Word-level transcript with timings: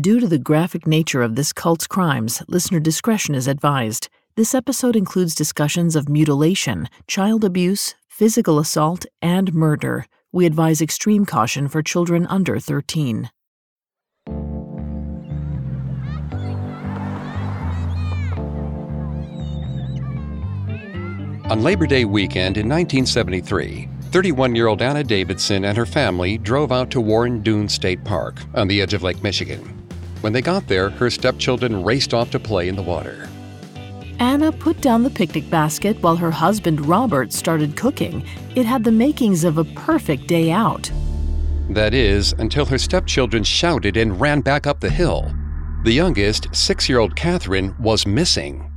Due 0.00 0.20
to 0.20 0.26
the 0.26 0.36
graphic 0.36 0.86
nature 0.86 1.22
of 1.22 1.36
this 1.36 1.54
cult's 1.54 1.86
crimes, 1.86 2.42
listener 2.48 2.80
discretion 2.80 3.34
is 3.34 3.46
advised. 3.46 4.08
This 4.34 4.54
episode 4.54 4.94
includes 4.94 5.34
discussions 5.34 5.96
of 5.96 6.06
mutilation, 6.08 6.90
child 7.06 7.44
abuse, 7.44 7.94
physical 8.06 8.58
assault, 8.58 9.06
and 9.22 9.54
murder. 9.54 10.04
We 10.32 10.44
advise 10.44 10.82
extreme 10.82 11.24
caution 11.24 11.66
for 11.68 11.82
children 11.82 12.26
under 12.26 12.60
13. 12.60 13.30
On 21.48 21.62
Labor 21.62 21.86
Day 21.86 22.04
weekend 22.04 22.58
in 22.58 22.68
1973, 22.68 23.88
31 24.10 24.54
year 24.54 24.66
old 24.66 24.82
Anna 24.82 25.04
Davidson 25.04 25.64
and 25.64 25.78
her 25.78 25.86
family 25.86 26.36
drove 26.36 26.70
out 26.70 26.90
to 26.90 27.00
Warren 27.00 27.40
Dune 27.40 27.68
State 27.68 28.04
Park 28.04 28.42
on 28.52 28.68
the 28.68 28.82
edge 28.82 28.92
of 28.92 29.02
Lake 29.02 29.22
Michigan. 29.22 29.75
When 30.26 30.32
they 30.32 30.42
got 30.42 30.66
there, 30.66 30.90
her 30.90 31.08
stepchildren 31.08 31.84
raced 31.84 32.12
off 32.12 32.32
to 32.32 32.40
play 32.40 32.66
in 32.66 32.74
the 32.74 32.82
water. 32.82 33.28
Anna 34.18 34.50
put 34.50 34.80
down 34.80 35.04
the 35.04 35.10
picnic 35.10 35.48
basket 35.50 35.96
while 36.02 36.16
her 36.16 36.32
husband 36.32 36.84
Robert 36.84 37.32
started 37.32 37.76
cooking. 37.76 38.26
It 38.56 38.66
had 38.66 38.82
the 38.82 38.90
makings 38.90 39.44
of 39.44 39.56
a 39.56 39.62
perfect 39.62 40.26
day 40.26 40.50
out. 40.50 40.90
That 41.70 41.94
is, 41.94 42.32
until 42.38 42.66
her 42.66 42.76
stepchildren 42.76 43.44
shouted 43.44 43.96
and 43.96 44.20
ran 44.20 44.40
back 44.40 44.66
up 44.66 44.80
the 44.80 44.90
hill. 44.90 45.32
The 45.84 45.92
youngest, 45.92 46.52
six 46.52 46.88
year 46.88 46.98
old 46.98 47.14
Catherine, 47.14 47.76
was 47.78 48.04
missing. 48.04 48.68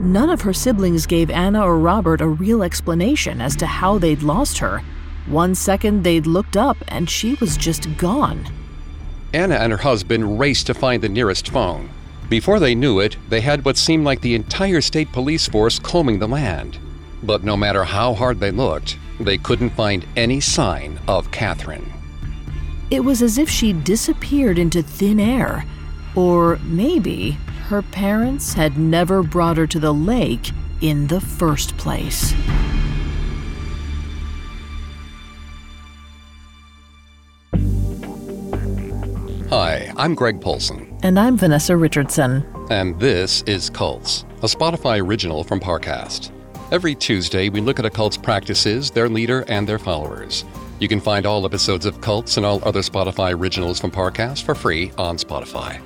None 0.00 0.30
of 0.30 0.40
her 0.40 0.54
siblings 0.54 1.04
gave 1.04 1.28
Anna 1.28 1.66
or 1.66 1.78
Robert 1.78 2.22
a 2.22 2.28
real 2.28 2.62
explanation 2.62 3.42
as 3.42 3.56
to 3.56 3.66
how 3.66 3.98
they'd 3.98 4.22
lost 4.22 4.56
her. 4.56 4.82
One 5.26 5.54
second 5.54 6.02
they'd 6.02 6.26
looked 6.26 6.56
up 6.56 6.78
and 6.88 7.10
she 7.10 7.34
was 7.42 7.58
just 7.58 7.94
gone. 7.98 8.57
Anna 9.32 9.56
and 9.56 9.72
her 9.72 9.78
husband 9.78 10.38
raced 10.38 10.66
to 10.68 10.74
find 10.74 11.02
the 11.02 11.08
nearest 11.08 11.48
phone. 11.48 11.90
Before 12.28 12.58
they 12.58 12.74
knew 12.74 13.00
it, 13.00 13.16
they 13.28 13.40
had 13.40 13.64
what 13.64 13.76
seemed 13.76 14.04
like 14.04 14.20
the 14.20 14.34
entire 14.34 14.80
state 14.80 15.12
police 15.12 15.46
force 15.46 15.78
combing 15.78 16.18
the 16.18 16.28
land. 16.28 16.78
But 17.22 17.44
no 17.44 17.56
matter 17.56 17.84
how 17.84 18.14
hard 18.14 18.40
they 18.40 18.50
looked, 18.50 18.98
they 19.20 19.38
couldn't 19.38 19.70
find 19.70 20.06
any 20.16 20.40
sign 20.40 21.00
of 21.08 21.30
Catherine. 21.30 21.92
It 22.90 23.00
was 23.00 23.22
as 23.22 23.36
if 23.36 23.50
she 23.50 23.72
disappeared 23.72 24.58
into 24.58 24.82
thin 24.82 25.20
air. 25.20 25.64
Or 26.14 26.56
maybe 26.62 27.32
her 27.66 27.82
parents 27.82 28.54
had 28.54 28.78
never 28.78 29.22
brought 29.22 29.58
her 29.58 29.66
to 29.66 29.78
the 29.78 29.92
lake 29.92 30.50
in 30.80 31.08
the 31.08 31.20
first 31.20 31.76
place. 31.76 32.32
Hi, 39.50 39.90
I'm 39.96 40.14
Greg 40.14 40.42
Polcyn. 40.42 40.94
And 41.02 41.18
I'm 41.18 41.38
Vanessa 41.38 41.74
Richardson. 41.74 42.44
And 42.68 43.00
this 43.00 43.40
is 43.46 43.70
Cults, 43.70 44.26
a 44.42 44.46
Spotify 44.46 45.02
original 45.02 45.42
from 45.42 45.58
Parcast. 45.58 46.30
Every 46.70 46.94
Tuesday, 46.94 47.48
we 47.48 47.62
look 47.62 47.78
at 47.78 47.86
a 47.86 47.90
cult's 47.90 48.18
practices, 48.18 48.90
their 48.90 49.08
leader, 49.08 49.46
and 49.48 49.66
their 49.66 49.78
followers. 49.78 50.44
You 50.80 50.88
can 50.88 51.00
find 51.00 51.24
all 51.24 51.46
episodes 51.46 51.86
of 51.86 52.02
Cults 52.02 52.36
and 52.36 52.44
all 52.44 52.62
other 52.62 52.82
Spotify 52.82 53.32
originals 53.32 53.80
from 53.80 53.90
Parcast 53.90 54.42
for 54.42 54.54
free 54.54 54.92
on 54.98 55.16
Spotify. 55.16 55.80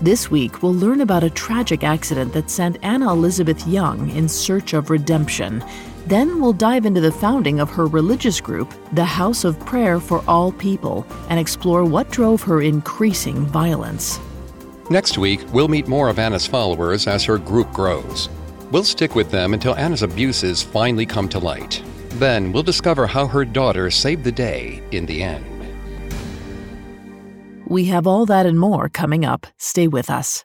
This 0.00 0.30
week, 0.30 0.62
we'll 0.62 0.72
learn 0.72 1.02
about 1.02 1.24
a 1.24 1.30
tragic 1.30 1.84
accident 1.84 2.32
that 2.32 2.48
sent 2.48 2.78
Anna 2.82 3.12
Elizabeth 3.12 3.66
Young 3.66 4.08
in 4.12 4.30
search 4.30 4.72
of 4.72 4.88
redemption. 4.88 5.62
Then 6.06 6.40
we'll 6.40 6.52
dive 6.52 6.84
into 6.84 7.00
the 7.00 7.10
founding 7.10 7.60
of 7.60 7.70
her 7.70 7.86
religious 7.86 8.40
group, 8.40 8.74
the 8.92 9.04
House 9.04 9.44
of 9.44 9.58
Prayer 9.60 10.00
for 10.00 10.22
All 10.28 10.52
People, 10.52 11.06
and 11.30 11.40
explore 11.40 11.84
what 11.84 12.10
drove 12.10 12.42
her 12.42 12.60
increasing 12.60 13.46
violence. 13.46 14.20
Next 14.90 15.16
week, 15.16 15.40
we'll 15.52 15.68
meet 15.68 15.88
more 15.88 16.10
of 16.10 16.18
Anna's 16.18 16.46
followers 16.46 17.06
as 17.06 17.24
her 17.24 17.38
group 17.38 17.72
grows. 17.72 18.28
We'll 18.70 18.84
stick 18.84 19.14
with 19.14 19.30
them 19.30 19.54
until 19.54 19.74
Anna's 19.76 20.02
abuses 20.02 20.62
finally 20.62 21.06
come 21.06 21.28
to 21.30 21.38
light. 21.38 21.82
Then 22.10 22.52
we'll 22.52 22.62
discover 22.62 23.06
how 23.06 23.26
her 23.26 23.44
daughter 23.44 23.90
saved 23.90 24.24
the 24.24 24.32
day 24.32 24.82
in 24.90 25.06
the 25.06 25.22
end. 25.22 25.44
We 27.66 27.86
have 27.86 28.06
all 28.06 28.26
that 28.26 28.44
and 28.44 28.60
more 28.60 28.90
coming 28.90 29.24
up. 29.24 29.46
Stay 29.58 29.88
with 29.88 30.10
us. 30.10 30.44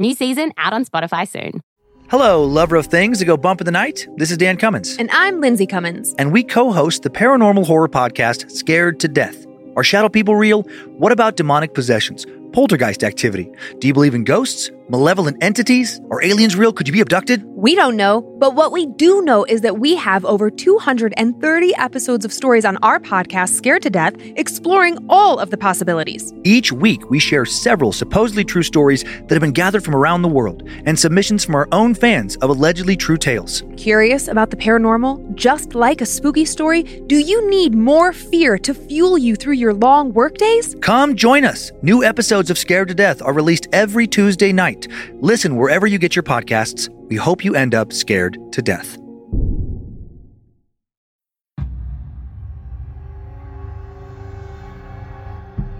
New 0.00 0.14
season 0.14 0.50
out 0.56 0.72
on 0.72 0.84
Spotify 0.86 1.28
soon. 1.28 1.60
Hello, 2.08 2.42
lover 2.42 2.76
of 2.76 2.86
things 2.86 3.18
that 3.18 3.26
go 3.26 3.36
bump 3.36 3.60
in 3.60 3.66
the 3.66 3.70
night. 3.70 4.08
This 4.16 4.30
is 4.30 4.38
Dan 4.38 4.56
Cummins. 4.56 4.96
And 4.96 5.10
I'm 5.12 5.40
Lindsay 5.40 5.66
Cummins. 5.66 6.14
And 6.18 6.32
we 6.32 6.42
co 6.42 6.72
host 6.72 7.02
the 7.02 7.10
paranormal 7.10 7.66
horror 7.66 7.88
podcast, 7.88 8.50
Scared 8.50 8.98
to 9.00 9.08
Death. 9.08 9.46
Are 9.76 9.84
shadow 9.84 10.08
people 10.08 10.34
real? 10.34 10.62
What 10.96 11.12
about 11.12 11.36
demonic 11.36 11.74
possessions? 11.74 12.26
Poltergeist 12.52 13.04
activity? 13.04 13.50
Do 13.78 13.86
you 13.86 13.94
believe 13.94 14.14
in 14.14 14.24
ghosts? 14.24 14.70
Malevolent 14.88 15.36
entities? 15.40 16.00
Are 16.10 16.20
aliens 16.20 16.56
real? 16.56 16.72
Could 16.72 16.88
you 16.88 16.92
be 16.92 17.00
abducted? 17.00 17.44
We 17.44 17.76
don't 17.76 17.94
know, 17.96 18.22
but 18.40 18.56
what 18.56 18.72
we 18.72 18.86
do 18.86 19.22
know 19.22 19.44
is 19.44 19.60
that 19.60 19.78
we 19.78 19.94
have 19.94 20.24
over 20.24 20.50
230 20.50 21.74
episodes 21.76 22.24
of 22.24 22.32
stories 22.32 22.64
on 22.64 22.76
our 22.78 22.98
podcast, 22.98 23.50
Scared 23.50 23.82
to 23.82 23.90
Death, 23.90 24.14
exploring 24.34 24.98
all 25.08 25.38
of 25.38 25.50
the 25.50 25.56
possibilities. 25.56 26.32
Each 26.42 26.72
week, 26.72 27.08
we 27.08 27.20
share 27.20 27.44
several 27.44 27.92
supposedly 27.92 28.44
true 28.44 28.64
stories 28.64 29.04
that 29.04 29.30
have 29.30 29.40
been 29.40 29.52
gathered 29.52 29.84
from 29.84 29.94
around 29.94 30.22
the 30.22 30.28
world 30.28 30.68
and 30.86 30.98
submissions 30.98 31.44
from 31.44 31.54
our 31.54 31.68
own 31.70 31.94
fans 31.94 32.34
of 32.38 32.50
allegedly 32.50 32.96
true 32.96 33.18
tales. 33.18 33.62
Curious 33.76 34.26
about 34.26 34.50
the 34.50 34.56
paranormal? 34.56 35.36
Just 35.36 35.76
like 35.76 36.00
a 36.00 36.06
spooky 36.06 36.44
story, 36.44 36.82
do 36.82 37.18
you 37.18 37.48
need 37.48 37.76
more 37.76 38.12
fear 38.12 38.58
to 38.58 38.74
fuel 38.74 39.16
you 39.16 39.36
through 39.36 39.54
your 39.54 39.74
long 39.74 40.12
workdays? 40.14 40.74
Come 40.80 41.14
join 41.14 41.44
us. 41.44 41.70
New 41.82 42.02
episodes 42.02 42.39
of 42.48 42.56
Scared 42.56 42.88
to 42.88 42.94
Death 42.94 43.20
are 43.20 43.34
released 43.34 43.66
every 43.72 44.06
Tuesday 44.06 44.52
night. 44.52 44.88
Listen 45.20 45.56
wherever 45.56 45.86
you 45.86 45.98
get 45.98 46.16
your 46.16 46.22
podcasts. 46.22 46.88
We 47.10 47.16
hope 47.16 47.44
you 47.44 47.54
end 47.54 47.74
up 47.74 47.92
scared 47.92 48.38
to 48.52 48.62
death. 48.62 48.96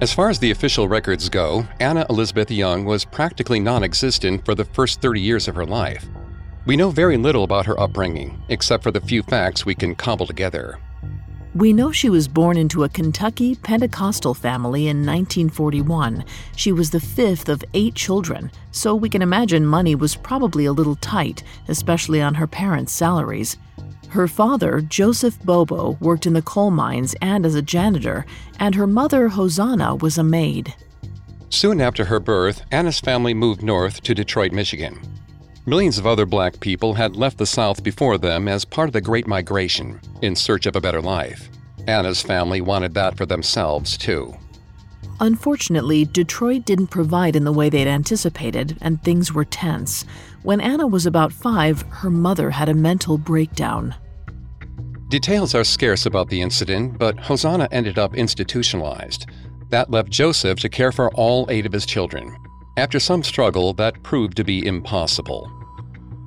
As 0.00 0.12
far 0.14 0.30
as 0.30 0.38
the 0.38 0.50
official 0.50 0.88
records 0.88 1.28
go, 1.28 1.66
Anna 1.78 2.06
Elizabeth 2.08 2.50
Young 2.50 2.84
was 2.84 3.04
practically 3.04 3.60
non 3.60 3.84
existent 3.84 4.44
for 4.44 4.54
the 4.54 4.64
first 4.64 5.00
30 5.00 5.20
years 5.20 5.46
of 5.46 5.54
her 5.54 5.66
life. 5.66 6.06
We 6.66 6.76
know 6.76 6.90
very 6.90 7.16
little 7.16 7.44
about 7.44 7.66
her 7.66 7.78
upbringing, 7.78 8.42
except 8.48 8.82
for 8.82 8.90
the 8.90 9.00
few 9.00 9.22
facts 9.22 9.64
we 9.64 9.74
can 9.74 9.94
cobble 9.94 10.26
together. 10.26 10.78
We 11.54 11.72
know 11.72 11.90
she 11.90 12.10
was 12.10 12.28
born 12.28 12.56
into 12.56 12.84
a 12.84 12.88
Kentucky 12.88 13.56
Pentecostal 13.56 14.34
family 14.34 14.86
in 14.86 14.98
1941. 14.98 16.24
She 16.54 16.70
was 16.70 16.90
the 16.90 17.00
fifth 17.00 17.48
of 17.48 17.64
eight 17.74 17.96
children, 17.96 18.52
so 18.70 18.94
we 18.94 19.08
can 19.08 19.20
imagine 19.20 19.66
money 19.66 19.96
was 19.96 20.14
probably 20.14 20.66
a 20.66 20.72
little 20.72 20.94
tight, 20.94 21.42
especially 21.66 22.22
on 22.22 22.34
her 22.34 22.46
parents' 22.46 22.92
salaries. 22.92 23.56
Her 24.10 24.28
father, 24.28 24.80
Joseph 24.80 25.42
Bobo, 25.42 25.98
worked 26.00 26.24
in 26.24 26.34
the 26.34 26.42
coal 26.42 26.70
mines 26.70 27.16
and 27.20 27.44
as 27.44 27.56
a 27.56 27.62
janitor, 27.62 28.26
and 28.60 28.76
her 28.76 28.86
mother, 28.86 29.28
Hosanna, 29.28 29.96
was 29.96 30.18
a 30.18 30.24
maid. 30.24 30.72
Soon 31.48 31.80
after 31.80 32.04
her 32.04 32.20
birth, 32.20 32.62
Anna's 32.70 33.00
family 33.00 33.34
moved 33.34 33.60
north 33.60 34.02
to 34.02 34.14
Detroit, 34.14 34.52
Michigan. 34.52 35.00
Millions 35.70 35.98
of 35.98 36.06
other 36.06 36.26
black 36.26 36.58
people 36.58 36.94
had 36.94 37.14
left 37.14 37.38
the 37.38 37.46
South 37.46 37.84
before 37.84 38.18
them 38.18 38.48
as 38.48 38.64
part 38.64 38.88
of 38.88 38.92
the 38.92 39.00
Great 39.00 39.28
Migration 39.28 40.00
in 40.20 40.34
search 40.34 40.66
of 40.66 40.74
a 40.74 40.80
better 40.80 41.00
life. 41.00 41.48
Anna's 41.86 42.20
family 42.20 42.60
wanted 42.60 42.92
that 42.94 43.16
for 43.16 43.24
themselves, 43.24 43.96
too. 43.96 44.34
Unfortunately, 45.20 46.04
Detroit 46.06 46.64
didn't 46.64 46.88
provide 46.88 47.36
in 47.36 47.44
the 47.44 47.52
way 47.52 47.70
they'd 47.70 47.86
anticipated, 47.86 48.78
and 48.80 49.00
things 49.00 49.32
were 49.32 49.44
tense. 49.44 50.04
When 50.42 50.60
Anna 50.60 50.88
was 50.88 51.06
about 51.06 51.32
five, 51.32 51.82
her 51.82 52.10
mother 52.10 52.50
had 52.50 52.68
a 52.68 52.74
mental 52.74 53.16
breakdown. 53.16 53.94
Details 55.08 55.54
are 55.54 55.62
scarce 55.62 56.04
about 56.04 56.30
the 56.30 56.42
incident, 56.42 56.98
but 56.98 57.20
Hosanna 57.20 57.68
ended 57.70 57.96
up 57.96 58.16
institutionalized. 58.16 59.26
That 59.68 59.88
left 59.88 60.10
Joseph 60.10 60.58
to 60.58 60.68
care 60.68 60.90
for 60.90 61.14
all 61.14 61.46
eight 61.48 61.64
of 61.64 61.72
his 61.72 61.86
children. 61.86 62.36
After 62.76 62.98
some 62.98 63.22
struggle, 63.22 63.72
that 63.74 64.02
proved 64.02 64.36
to 64.38 64.42
be 64.42 64.66
impossible. 64.66 65.48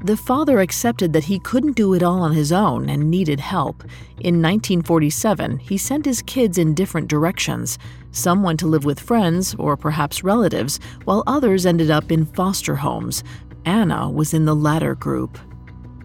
The 0.03 0.17
father 0.17 0.59
accepted 0.59 1.13
that 1.13 1.23
he 1.23 1.39
couldn't 1.39 1.77
do 1.77 1.93
it 1.93 2.03
all 2.03 2.23
on 2.23 2.33
his 2.33 2.51
own 2.51 2.89
and 2.89 3.09
needed 3.09 3.39
help. 3.39 3.83
In 4.19 4.41
1947, 4.41 5.59
he 5.59 5.77
sent 5.77 6.03
his 6.03 6.21
kids 6.21 6.57
in 6.57 6.73
different 6.73 7.07
directions. 7.07 7.79
Some 8.11 8.43
went 8.43 8.59
to 8.59 8.67
live 8.67 8.83
with 8.83 8.99
friends 8.99 9.55
or 9.57 9.77
perhaps 9.77 10.21
relatives, 10.21 10.81
while 11.05 11.23
others 11.25 11.65
ended 11.65 11.89
up 11.89 12.11
in 12.11 12.25
foster 12.25 12.75
homes. 12.75 13.23
Anna 13.63 14.09
was 14.09 14.33
in 14.33 14.43
the 14.43 14.53
latter 14.53 14.93
group. 14.93 15.39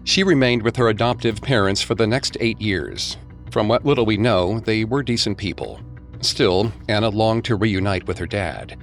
She 0.05 0.23
remained 0.23 0.63
with 0.63 0.77
her 0.77 0.87
adoptive 0.87 1.41
parents 1.41 1.81
for 1.81 1.93
the 1.93 2.07
next 2.07 2.37
eight 2.39 2.61
years. 2.61 3.17
From 3.51 3.67
what 3.67 3.85
little 3.85 4.05
we 4.05 4.15
know, 4.15 4.61
they 4.61 4.85
were 4.85 5.03
decent 5.03 5.37
people. 5.37 5.81
Still, 6.21 6.71
Anna 6.87 7.09
longed 7.09 7.43
to 7.45 7.57
reunite 7.57 8.07
with 8.07 8.17
her 8.17 8.27
dad. 8.27 8.77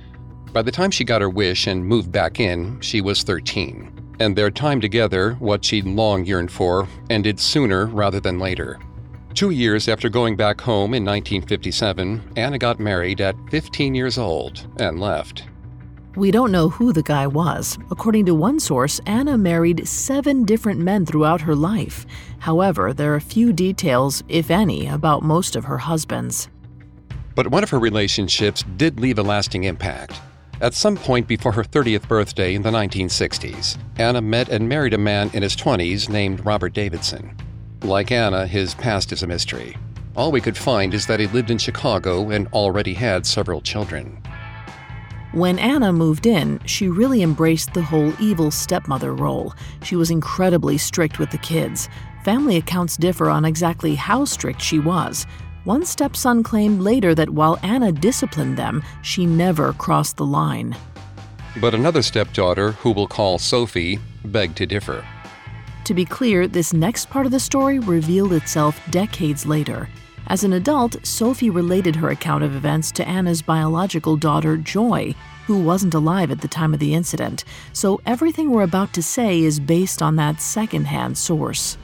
By 0.52 0.60
the 0.60 0.70
time 0.70 0.90
she 0.90 1.04
got 1.04 1.22
her 1.22 1.30
wish 1.30 1.66
and 1.66 1.86
moved 1.86 2.12
back 2.12 2.38
in, 2.38 2.78
she 2.82 3.00
was 3.00 3.22
13 3.22 3.95
and 4.20 4.36
their 4.36 4.50
time 4.50 4.80
together, 4.80 5.34
what 5.34 5.64
she'd 5.64 5.86
long 5.86 6.24
yearned 6.24 6.50
for, 6.50 6.88
ended 7.10 7.38
sooner 7.40 7.86
rather 7.86 8.20
than 8.20 8.38
later. 8.38 8.78
Two 9.34 9.50
years 9.50 9.88
after 9.88 10.08
going 10.08 10.34
back 10.34 10.60
home 10.60 10.94
in 10.94 11.04
1957, 11.04 12.32
Anna 12.36 12.58
got 12.58 12.80
married 12.80 13.20
at 13.20 13.36
15 13.50 13.94
years 13.94 14.16
old 14.16 14.66
and 14.78 14.98
left. 14.98 15.44
We 16.16 16.30
don't 16.30 16.50
know 16.50 16.70
who 16.70 16.94
the 16.94 17.02
guy 17.02 17.26
was. 17.26 17.76
According 17.90 18.24
to 18.24 18.34
one 18.34 18.58
source, 18.58 19.02
Anna 19.04 19.36
married 19.36 19.86
seven 19.86 20.44
different 20.44 20.80
men 20.80 21.04
throughout 21.04 21.42
her 21.42 21.54
life. 21.54 22.06
However, 22.38 22.94
there 22.94 23.14
are 23.14 23.20
few 23.20 23.52
details, 23.52 24.24
if 24.26 24.50
any, 24.50 24.86
about 24.86 25.22
most 25.22 25.56
of 25.56 25.64
her 25.64 25.76
husbands. 25.76 26.48
But 27.34 27.48
one 27.48 27.62
of 27.62 27.68
her 27.68 27.78
relationships 27.78 28.64
did 28.78 28.98
leave 28.98 29.18
a 29.18 29.22
lasting 29.22 29.64
impact. 29.64 30.18
At 30.58 30.72
some 30.72 30.96
point 30.96 31.28
before 31.28 31.52
her 31.52 31.62
30th 31.62 32.08
birthday 32.08 32.54
in 32.54 32.62
the 32.62 32.70
1960s, 32.70 33.76
Anna 33.98 34.22
met 34.22 34.48
and 34.48 34.66
married 34.66 34.94
a 34.94 34.98
man 34.98 35.30
in 35.34 35.42
his 35.42 35.54
20s 35.54 36.08
named 36.08 36.46
Robert 36.46 36.72
Davidson. 36.72 37.36
Like 37.82 38.10
Anna, 38.10 38.46
his 38.46 38.74
past 38.74 39.12
is 39.12 39.22
a 39.22 39.26
mystery. 39.26 39.76
All 40.16 40.32
we 40.32 40.40
could 40.40 40.56
find 40.56 40.94
is 40.94 41.06
that 41.08 41.20
he 41.20 41.26
lived 41.26 41.50
in 41.50 41.58
Chicago 41.58 42.30
and 42.30 42.48
already 42.54 42.94
had 42.94 43.26
several 43.26 43.60
children. 43.60 44.22
When 45.32 45.58
Anna 45.58 45.92
moved 45.92 46.24
in, 46.24 46.58
she 46.64 46.88
really 46.88 47.20
embraced 47.22 47.74
the 47.74 47.82
whole 47.82 48.14
evil 48.18 48.50
stepmother 48.50 49.14
role. 49.14 49.52
She 49.82 49.94
was 49.94 50.10
incredibly 50.10 50.78
strict 50.78 51.18
with 51.18 51.30
the 51.30 51.38
kids. 51.38 51.90
Family 52.24 52.56
accounts 52.56 52.96
differ 52.96 53.28
on 53.28 53.44
exactly 53.44 53.94
how 53.94 54.24
strict 54.24 54.62
she 54.62 54.78
was. 54.78 55.26
One 55.66 55.84
stepson 55.84 56.44
claimed 56.44 56.80
later 56.80 57.12
that 57.16 57.30
while 57.30 57.58
Anna 57.60 57.90
disciplined 57.90 58.56
them, 58.56 58.84
she 59.02 59.26
never 59.26 59.72
crossed 59.72 60.16
the 60.16 60.24
line. 60.24 60.76
But 61.60 61.74
another 61.74 62.02
stepdaughter, 62.02 62.70
who 62.70 62.92
we'll 62.92 63.08
call 63.08 63.40
Sophie, 63.40 63.98
begged 64.24 64.56
to 64.58 64.66
differ. 64.66 65.04
To 65.86 65.92
be 65.92 66.04
clear, 66.04 66.46
this 66.46 66.72
next 66.72 67.10
part 67.10 67.26
of 67.26 67.32
the 67.32 67.40
story 67.40 67.80
revealed 67.80 68.32
itself 68.32 68.80
decades 68.92 69.44
later. 69.44 69.88
As 70.28 70.44
an 70.44 70.52
adult, 70.52 71.04
Sophie 71.04 71.50
related 71.50 71.96
her 71.96 72.10
account 72.10 72.44
of 72.44 72.54
events 72.54 72.92
to 72.92 73.08
Anna's 73.08 73.42
biological 73.42 74.16
daughter, 74.16 74.56
Joy, 74.56 75.16
who 75.46 75.58
wasn't 75.58 75.94
alive 75.94 76.30
at 76.30 76.42
the 76.42 76.48
time 76.48 76.74
of 76.74 76.78
the 76.78 76.94
incident, 76.94 77.42
so 77.72 78.00
everything 78.06 78.50
we're 78.52 78.62
about 78.62 78.92
to 78.92 79.02
say 79.02 79.42
is 79.42 79.58
based 79.58 80.00
on 80.00 80.14
that 80.14 80.40
secondhand 80.40 81.18
source. 81.18 81.76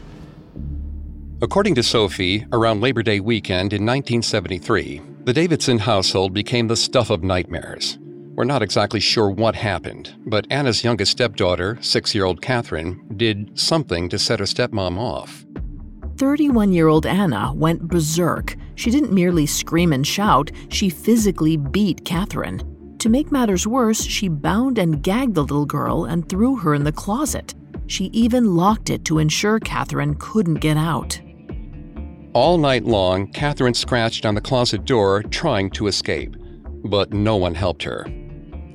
According 1.43 1.75
to 1.75 1.83
Sophie, 1.83 2.47
around 2.53 2.83
Labor 2.83 3.03
Day 3.03 3.19
weekend 3.19 3.73
in 3.73 3.85
1973, 3.85 5.03
the 5.25 5.33
Davidson 5.33 5.77
household 5.77 6.33
became 6.33 6.69
the 6.69 6.77
stuff 6.77 7.11
of 7.11 7.25
nightmares. 7.25 7.99
We're 8.37 8.45
not 8.45 8.63
exactly 8.63 9.01
sure 9.01 9.29
what 9.29 9.57
happened, 9.57 10.15
but 10.25 10.47
Anna's 10.51 10.85
youngest 10.85 11.11
stepdaughter, 11.11 11.79
six 11.81 12.15
year 12.15 12.27
old 12.27 12.43
Catherine, 12.43 13.05
did 13.17 13.59
something 13.59 14.09
to 14.11 14.21
set 14.21 14.39
her 14.39 14.45
stepmom 14.45 14.97
off. 14.97 15.45
31 16.17 16.73
year 16.73 16.87
old 16.87 17.07
Anna 17.07 17.53
went 17.53 17.89
berserk. 17.89 18.55
She 18.77 18.93
didn't 18.93 19.13
merely 19.13 19.47
scream 19.47 19.93
and 19.93 20.07
shout, 20.07 20.53
she 20.69 20.89
physically 20.89 21.57
beat 21.57 22.05
Catherine. 22.05 22.63
To 23.01 23.09
make 23.09 23.33
matters 23.33 23.67
worse, 23.67 24.05
she 24.05 24.29
bound 24.29 24.79
and 24.79 25.03
gagged 25.03 25.35
the 25.35 25.43
little 25.43 25.67
girl 25.67 26.05
and 26.05 26.29
threw 26.29 26.55
her 26.59 26.73
in 26.73 26.85
the 26.85 26.93
closet. 26.93 27.57
She 27.89 28.05
even 28.13 28.55
locked 28.55 28.91
it 28.91 29.05
to 29.07 29.19
ensure 29.19 29.59
Catherine 29.59 30.15
couldn't 30.21 30.61
get 30.61 30.77
out. 30.77 31.21
All 32.35 32.57
night 32.57 32.85
long, 32.85 33.27
Catherine 33.27 33.75
scratched 33.75 34.25
on 34.25 34.35
the 34.35 34.41
closet 34.41 34.87
door 34.87 35.23
trying 35.23 35.69
to 35.73 35.87
escape, 35.87 36.35
but 36.83 37.13
no 37.13 37.37
one 37.37 37.55
helped 37.55 37.83
her. 37.83 38.07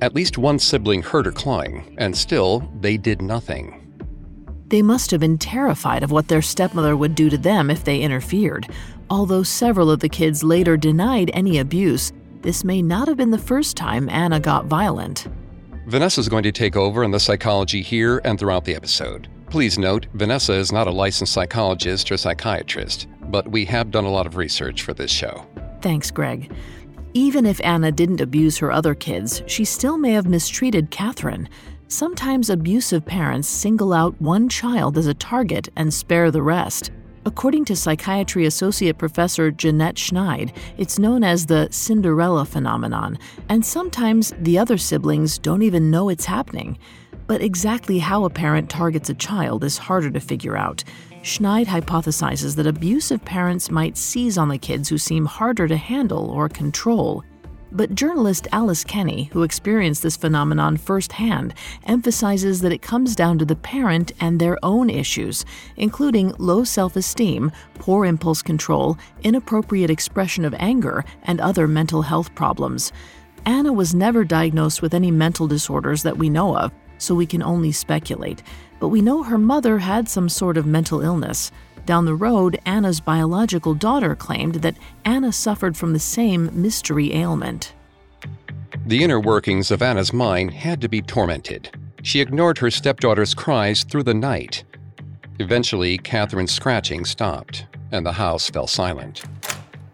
At 0.00 0.14
least 0.14 0.38
one 0.38 0.60
sibling 0.60 1.02
heard 1.02 1.26
her 1.26 1.32
clawing, 1.32 1.96
and 1.98 2.16
still, 2.16 2.70
they 2.80 2.96
did 2.96 3.20
nothing. 3.20 3.74
They 4.68 4.80
must 4.80 5.10
have 5.10 5.18
been 5.18 5.38
terrified 5.38 6.04
of 6.04 6.12
what 6.12 6.28
their 6.28 6.40
stepmother 6.40 6.96
would 6.96 7.16
do 7.16 7.28
to 7.30 7.36
them 7.36 7.68
if 7.68 7.82
they 7.82 8.00
interfered. 8.00 8.68
Although 9.10 9.42
several 9.42 9.90
of 9.90 9.98
the 9.98 10.08
kids 10.08 10.44
later 10.44 10.76
denied 10.76 11.32
any 11.34 11.58
abuse, 11.58 12.12
this 12.42 12.62
may 12.62 12.80
not 12.80 13.08
have 13.08 13.16
been 13.16 13.32
the 13.32 13.38
first 13.38 13.76
time 13.76 14.08
Anna 14.08 14.38
got 14.38 14.66
violent. 14.66 15.26
Vanessa 15.88 16.20
is 16.20 16.28
going 16.28 16.44
to 16.44 16.52
take 16.52 16.76
over 16.76 17.02
in 17.02 17.10
the 17.10 17.18
psychology 17.18 17.82
here 17.82 18.20
and 18.24 18.38
throughout 18.38 18.64
the 18.64 18.76
episode. 18.76 19.26
Please 19.50 19.78
note, 19.78 20.06
Vanessa 20.14 20.52
is 20.52 20.70
not 20.70 20.86
a 20.86 20.92
licensed 20.92 21.32
psychologist 21.32 22.12
or 22.12 22.16
psychiatrist 22.16 23.08
but 23.30 23.48
we 23.50 23.64
have 23.66 23.90
done 23.90 24.04
a 24.04 24.10
lot 24.10 24.26
of 24.26 24.36
research 24.36 24.82
for 24.82 24.94
this 24.94 25.10
show. 25.10 25.46
Thanks, 25.80 26.10
Greg. 26.10 26.52
Even 27.14 27.46
if 27.46 27.60
Anna 27.64 27.90
didn't 27.90 28.20
abuse 28.20 28.58
her 28.58 28.70
other 28.70 28.94
kids, 28.94 29.42
she 29.46 29.64
still 29.64 29.98
may 29.98 30.12
have 30.12 30.26
mistreated 30.26 30.90
Catherine. 30.90 31.48
Sometimes 31.88 32.50
abusive 32.50 33.04
parents 33.04 33.48
single 33.48 33.92
out 33.92 34.20
one 34.20 34.48
child 34.48 34.98
as 34.98 35.06
a 35.06 35.14
target 35.14 35.68
and 35.76 35.92
spare 35.92 36.30
the 36.30 36.42
rest. 36.42 36.90
According 37.24 37.64
to 37.66 37.76
psychiatry 37.76 38.46
associate 38.46 38.98
professor 38.98 39.50
Jeanette 39.50 39.96
Schneid, 39.96 40.54
it's 40.76 40.98
known 40.98 41.24
as 41.24 41.46
the 41.46 41.68
Cinderella 41.70 42.44
phenomenon, 42.44 43.18
and 43.48 43.64
sometimes 43.64 44.32
the 44.40 44.58
other 44.58 44.78
siblings 44.78 45.38
don't 45.38 45.62
even 45.62 45.90
know 45.90 46.08
it's 46.08 46.24
happening. 46.24 46.78
But 47.26 47.42
exactly 47.42 47.98
how 47.98 48.24
a 48.24 48.30
parent 48.30 48.70
targets 48.70 49.10
a 49.10 49.14
child 49.14 49.64
is 49.64 49.76
harder 49.76 50.10
to 50.10 50.20
figure 50.20 50.56
out. 50.56 50.84
Schneid 51.28 51.66
hypothesizes 51.66 52.56
that 52.56 52.66
abusive 52.66 53.22
parents 53.22 53.70
might 53.70 53.98
seize 53.98 54.38
on 54.38 54.48
the 54.48 54.56
kids 54.56 54.88
who 54.88 54.96
seem 54.96 55.26
harder 55.26 55.68
to 55.68 55.76
handle 55.76 56.30
or 56.30 56.48
control. 56.48 57.22
But 57.70 57.94
journalist 57.94 58.48
Alice 58.50 58.82
Kenny, 58.82 59.24
who 59.24 59.42
experienced 59.42 60.02
this 60.02 60.16
phenomenon 60.16 60.78
firsthand, 60.78 61.52
emphasizes 61.84 62.62
that 62.62 62.72
it 62.72 62.80
comes 62.80 63.14
down 63.14 63.36
to 63.40 63.44
the 63.44 63.56
parent 63.56 64.12
and 64.20 64.40
their 64.40 64.56
own 64.62 64.88
issues, 64.88 65.44
including 65.76 66.32
low 66.38 66.64
self 66.64 66.96
esteem, 66.96 67.52
poor 67.74 68.06
impulse 68.06 68.40
control, 68.40 68.96
inappropriate 69.22 69.90
expression 69.90 70.46
of 70.46 70.54
anger, 70.54 71.04
and 71.24 71.42
other 71.42 71.68
mental 71.68 72.00
health 72.00 72.34
problems. 72.34 72.90
Anna 73.44 73.70
was 73.70 73.94
never 73.94 74.24
diagnosed 74.24 74.80
with 74.80 74.94
any 74.94 75.10
mental 75.10 75.46
disorders 75.46 76.02
that 76.04 76.16
we 76.16 76.30
know 76.30 76.56
of, 76.56 76.72
so 76.96 77.14
we 77.14 77.26
can 77.26 77.42
only 77.42 77.70
speculate 77.70 78.42
but 78.80 78.88
we 78.88 79.00
know 79.00 79.22
her 79.22 79.38
mother 79.38 79.78
had 79.78 80.08
some 80.08 80.28
sort 80.28 80.56
of 80.56 80.66
mental 80.66 81.00
illness. 81.00 81.50
Down 81.86 82.04
the 82.04 82.14
road, 82.14 82.60
Anna's 82.66 83.00
biological 83.00 83.74
daughter 83.74 84.14
claimed 84.14 84.56
that 84.56 84.76
Anna 85.04 85.32
suffered 85.32 85.76
from 85.76 85.92
the 85.92 85.98
same 85.98 86.50
mystery 86.52 87.14
ailment. 87.14 87.72
The 88.86 89.02
inner 89.02 89.20
workings 89.20 89.70
of 89.70 89.82
Anna's 89.82 90.12
mind 90.12 90.52
had 90.52 90.80
to 90.82 90.88
be 90.88 91.00
tormented. 91.00 91.70
She 92.02 92.20
ignored 92.20 92.58
her 92.58 92.70
stepdaughter's 92.70 93.34
cries 93.34 93.84
through 93.84 94.02
the 94.04 94.14
night. 94.14 94.64
Eventually, 95.38 95.98
Catherine's 95.98 96.52
scratching 96.52 97.04
stopped, 97.04 97.66
and 97.90 98.04
the 98.04 98.12
house 98.12 98.50
fell 98.50 98.66
silent. 98.66 99.22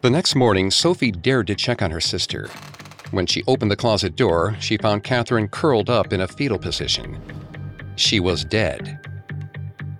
The 0.00 0.10
next 0.10 0.34
morning, 0.34 0.70
Sophie 0.70 1.12
dared 1.12 1.46
to 1.46 1.54
check 1.54 1.80
on 1.80 1.90
her 1.90 2.00
sister. 2.00 2.48
When 3.10 3.26
she 3.26 3.44
opened 3.46 3.70
the 3.70 3.76
closet 3.76 4.16
door, 4.16 4.56
she 4.58 4.76
found 4.76 5.04
Catherine 5.04 5.48
curled 5.48 5.88
up 5.88 6.12
in 6.12 6.20
a 6.20 6.28
fetal 6.28 6.58
position 6.58 7.20
she 7.96 8.20
was 8.20 8.44
dead. 8.44 8.98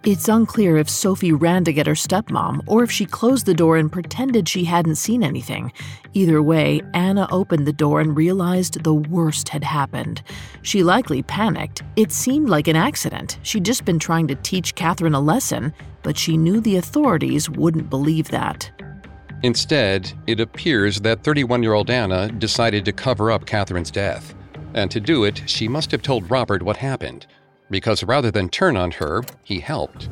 It's 0.07 0.29
unclear 0.29 0.77
if 0.77 0.91
Sophie 0.91 1.33
ran 1.33 1.65
to 1.65 1.73
get 1.73 1.87
her 1.87 1.95
stepmom 1.95 2.61
or 2.67 2.83
if 2.83 2.91
she 2.91 3.07
closed 3.07 3.47
the 3.47 3.55
door 3.55 3.79
and 3.79 3.91
pretended 3.91 4.47
she 4.47 4.65
hadn't 4.65 4.97
seen 4.97 5.23
anything. 5.23 5.73
Either 6.13 6.43
way, 6.43 6.83
Anna 6.93 7.27
opened 7.31 7.67
the 7.67 7.73
door 7.73 8.03
and 8.03 8.15
realized 8.15 8.85
the 8.85 8.93
worst 8.93 9.49
had 9.49 9.65
happened. 9.65 10.23
She 10.61 10.83
likely 10.83 11.23
panicked. 11.23 11.83
It 11.97 12.13
seemed 12.13 12.51
like 12.51 12.69
an 12.69 12.77
accident. 12.77 13.39
She'd 13.45 13.65
just 13.65 13.87
been 13.87 13.99
trying 13.99 14.29
to 14.29 14.35
teach 14.35 14.75
Catherine 14.75 15.15
a 15.15 15.21
lesson, 15.21 15.73
but 16.03 16.19
she 16.19 16.37
knew 16.37 16.61
the 16.61 16.77
authorities 16.77 17.49
wouldn't 17.49 17.89
believe 17.89 18.29
that. 18.29 18.71
Instead, 19.43 20.13
it 20.27 20.39
appears 20.39 21.01
that 21.01 21.25
31 21.25 21.63
year 21.63 21.73
old 21.73 21.89
Anna 21.89 22.29
decided 22.31 22.85
to 22.85 22.93
cover 22.93 23.31
up 23.31 23.47
Catherine's 23.47 23.91
death. 23.91 24.35
And 24.75 24.91
to 24.91 25.01
do 25.01 25.25
it, 25.25 25.43
she 25.47 25.67
must 25.67 25.91
have 25.93 26.03
told 26.03 26.31
Robert 26.31 26.63
what 26.63 26.77
happened 26.77 27.27
because 27.75 28.05
rather 28.05 28.31
than 28.31 28.49
turn 28.49 28.77
on 28.77 28.93
her, 28.93 29.25
he 29.43 29.59
helped. 29.59 30.09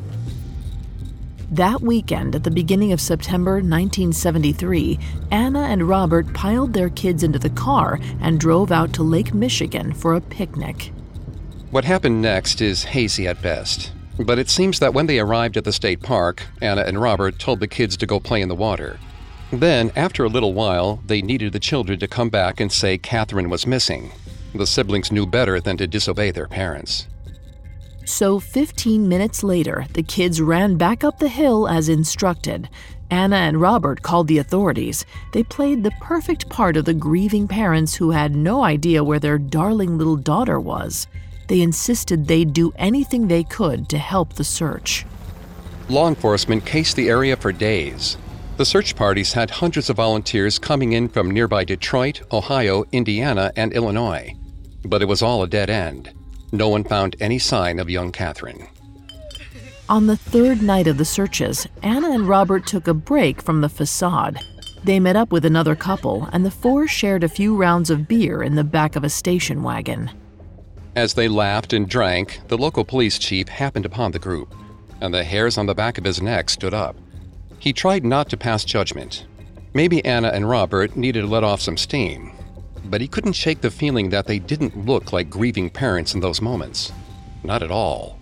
That 1.53 1.81
weekend, 1.81 2.35
at 2.35 2.43
the 2.43 2.51
beginning 2.51 2.91
of 2.91 3.01
September 3.01 3.53
1973, 3.53 4.99
Anna 5.31 5.61
and 5.61 5.89
Robert 5.89 6.35
piled 6.35 6.73
their 6.73 6.91
kids 6.91 7.23
into 7.23 7.39
the 7.39 7.51
car 7.51 8.01
and 8.21 8.41
drove 8.41 8.73
out 8.73 8.93
to 8.95 9.05
Lake 9.05 9.33
Michigan 9.33 9.93
for 9.93 10.15
a 10.15 10.21
picnic. 10.21 10.93
What 11.71 11.85
happened 11.85 12.21
next 12.21 12.61
is 12.61 12.83
hazy 12.83 13.29
at 13.29 13.41
best. 13.41 13.93
But 14.19 14.41
it 14.41 14.51
seems 14.51 14.81
that 14.81 14.93
when 14.93 15.07
they 15.07 15.21
arrived 15.21 15.57
at 15.57 15.63
the 15.63 15.73
state 15.73 16.03
park, 16.03 16.43
Anna 16.61 16.83
and 16.83 17.01
Robert 17.01 17.39
told 17.39 17.61
the 17.61 17.69
kids 17.69 17.97
to 17.99 18.07
go 18.07 18.19
play 18.19 18.43
in 18.43 18.49
the 18.49 18.57
water. 18.57 18.99
Then, 19.53 19.93
after 19.95 20.25
a 20.25 20.29
little 20.29 20.53
while, 20.53 21.01
they 21.07 21.23
needed 21.23 21.53
the 21.53 21.61
children 21.61 22.01
to 22.01 22.09
come 22.09 22.29
back 22.29 22.59
and 22.59 22.73
say 22.73 22.99
Catherine 22.99 23.51
was 23.51 23.69
missing. 23.69 24.11
The 24.53 24.67
siblings 24.67 25.13
knew 25.13 25.27
better 25.27 25.61
than 25.61 25.77
to 25.77 25.87
disobey 25.87 26.33
their 26.33 26.49
parents. 26.49 27.07
So, 28.05 28.41
15 28.41 29.09
minutes 29.09 29.45
later, 29.45 29.87
the 29.93 30.03
kids 30.03 30.41
ran 30.41 30.77
back 30.77 31.05
up 31.05 31.19
the 31.19 31.29
hill 31.29 31.69
as 31.69 31.89
instructed. 31.89 32.69
Anna 33.11 33.37
and 33.37 33.61
Robert 33.61 34.03
called 34.03 34.27
the 34.27 34.39
authorities. 34.39 35.05
They 35.33 35.43
played 35.43 35.85
the 35.85 35.93
perfect 36.01 36.49
part 36.49 36.77
of 36.77 36.85
the 36.85 36.95
grieving 36.95 37.47
parents 37.47 37.95
who 37.95 38.11
had 38.11 38.35
no 38.35 38.65
idea 38.65 39.05
where 39.05 39.21
their 39.21 39.39
darling 39.39 39.99
little 39.99 40.17
daughter 40.17 40.59
was. 40.59 41.07
They 41.49 41.61
insisted 41.61 42.27
they'd 42.27 42.53
do 42.53 42.73
anything 42.77 43.29
they 43.29 43.45
could 43.45 43.89
to 43.91 43.99
help 43.99 44.33
the 44.33 44.45
search. 44.45 45.05
Law 45.89 46.09
enforcement 46.09 46.65
cased 46.65 46.97
the 46.97 47.09
area 47.09 47.37
for 47.37 47.53
days. 47.53 48.17
The 48.57 48.65
search 48.65 48.97
parties 48.97 49.33
had 49.33 49.51
hundreds 49.51 49.91
of 49.91 49.97
volunteers 49.97 50.59
coming 50.59 50.93
in 50.93 51.09
from 51.09 51.31
nearby 51.31 51.65
Detroit, 51.65 52.23
Ohio, 52.33 52.85
Indiana, 52.93 53.53
and 53.57 53.73
Illinois. 53.73 54.35
But 54.85 55.03
it 55.03 55.07
was 55.07 55.23
all 55.23 55.43
a 55.43 55.49
dead 55.49 55.71
end. 55.71 56.13
No 56.53 56.69
one 56.69 56.85
found 56.85 57.17
any 57.19 57.39
sign 57.39 57.79
of 57.79 57.89
young 57.89 58.13
Catherine. 58.13 58.69
On 59.89 60.07
the 60.07 60.17
third 60.17 60.63
night 60.63 60.87
of 60.87 60.99
the 60.99 61.05
searches, 61.05 61.67
Anna 61.83 62.11
and 62.11 62.29
Robert 62.29 62.67
took 62.67 62.87
a 62.87 62.95
break 62.95 63.43
from 63.43 63.63
the 63.63 63.69
facade. 63.69 64.39
They 64.85 65.01
met 65.01 65.17
up 65.17 65.33
with 65.33 65.45
another 65.45 65.75
couple, 65.75 66.29
and 66.33 66.45
the 66.45 66.51
four 66.51 66.87
shared 66.87 67.25
a 67.25 67.29
few 67.29 67.57
rounds 67.57 67.89
of 67.91 68.07
beer 68.07 68.43
in 68.43 68.55
the 68.55 68.65
back 68.65 68.97
of 68.97 69.05
a 69.05 69.09
station 69.09 69.63
wagon. 69.63 70.11
As 70.95 71.15
they 71.15 71.29
laughed 71.29 71.73
and 71.73 71.89
drank, 71.89 72.41
the 72.49 72.59
local 72.59 72.85
police 72.85 73.19
chief 73.19 73.49
happened 73.49 73.87
upon 73.87 74.13
the 74.13 74.19
group, 74.19 74.55
and 75.01 75.13
the 75.13 75.25
hairs 75.25 75.57
on 75.57 75.67
the 75.67 75.75
back 75.75 75.99
of 75.99 76.05
his 76.05 76.21
neck 76.21 76.51
stood 76.51 76.75
up. 76.75 76.97
He 77.59 77.73
tried 77.73 78.05
not 78.05 78.29
to 78.31 78.37
pass 78.37 78.65
judgment. 78.65 79.27
Maybe 79.73 80.05
Anna 80.05 80.29
and 80.29 80.49
Robert 80.49 80.97
needed 80.97 81.23
to 81.23 81.27
let 81.29 81.45
off 81.45 81.61
some 81.61 81.77
steam, 81.77 82.33
but 82.85 83.01
he 83.01 83.09
couldn't 83.09 83.33
shake 83.33 83.61
the 83.61 83.71
feeling 83.71 84.11
that 84.11 84.27
they 84.27 84.39
didn't 84.39 84.87
look 84.87 85.13
like 85.13 85.31
grieving 85.31 85.71
parents 85.71 86.15
in 86.15 86.21
those 86.21 86.41
moments. 86.41 86.93
Not 87.45 87.63
at 87.63 87.71
all. 87.71 88.19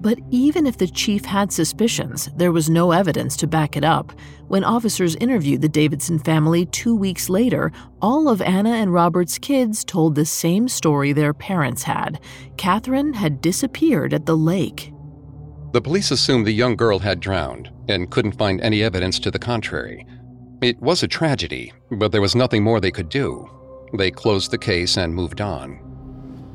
But 0.00 0.18
even 0.30 0.66
if 0.66 0.76
the 0.76 0.86
chief 0.86 1.24
had 1.24 1.50
suspicions, 1.50 2.30
there 2.36 2.52
was 2.52 2.70
no 2.70 2.92
evidence 2.92 3.36
to 3.38 3.46
back 3.46 3.76
it 3.76 3.84
up. 3.84 4.12
When 4.46 4.62
officers 4.62 5.16
interviewed 5.16 5.62
the 5.62 5.68
Davidson 5.68 6.18
family 6.20 6.66
two 6.66 6.94
weeks 6.94 7.28
later, 7.28 7.72
all 8.00 8.28
of 8.28 8.40
Anna 8.40 8.70
and 8.70 8.92
Robert's 8.92 9.38
kids 9.38 9.84
told 9.84 10.14
the 10.14 10.24
same 10.24 10.68
story 10.68 11.12
their 11.12 11.34
parents 11.34 11.82
had. 11.82 12.20
Catherine 12.56 13.14
had 13.14 13.40
disappeared 13.40 14.14
at 14.14 14.26
the 14.26 14.36
lake. 14.36 14.92
The 15.72 15.82
police 15.82 16.10
assumed 16.10 16.46
the 16.46 16.52
young 16.52 16.76
girl 16.76 17.00
had 17.00 17.18
drowned 17.18 17.70
and 17.88 18.10
couldn't 18.10 18.38
find 18.38 18.60
any 18.60 18.82
evidence 18.82 19.18
to 19.20 19.30
the 19.30 19.38
contrary. 19.38 20.06
It 20.62 20.80
was 20.80 21.02
a 21.02 21.08
tragedy, 21.08 21.72
but 21.90 22.12
there 22.12 22.22
was 22.22 22.34
nothing 22.34 22.62
more 22.62 22.80
they 22.80 22.90
could 22.90 23.08
do. 23.08 23.50
They 23.96 24.10
closed 24.10 24.50
the 24.50 24.58
case 24.58 24.96
and 24.96 25.14
moved 25.14 25.40
on. 25.40 25.80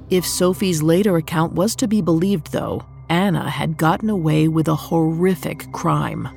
If 0.10 0.25
Sophie's 0.25 0.81
later 0.81 1.17
account 1.17 1.53
was 1.53 1.75
to 1.77 1.88
be 1.88 2.01
believed, 2.01 2.51
though, 2.51 2.84
Anna 3.10 3.50
had 3.50 3.77
gotten 3.77 4.10
away 4.10 4.48
with 4.48 4.67
a 4.67 4.75
horrific 4.75 5.72
crime. 5.72 6.27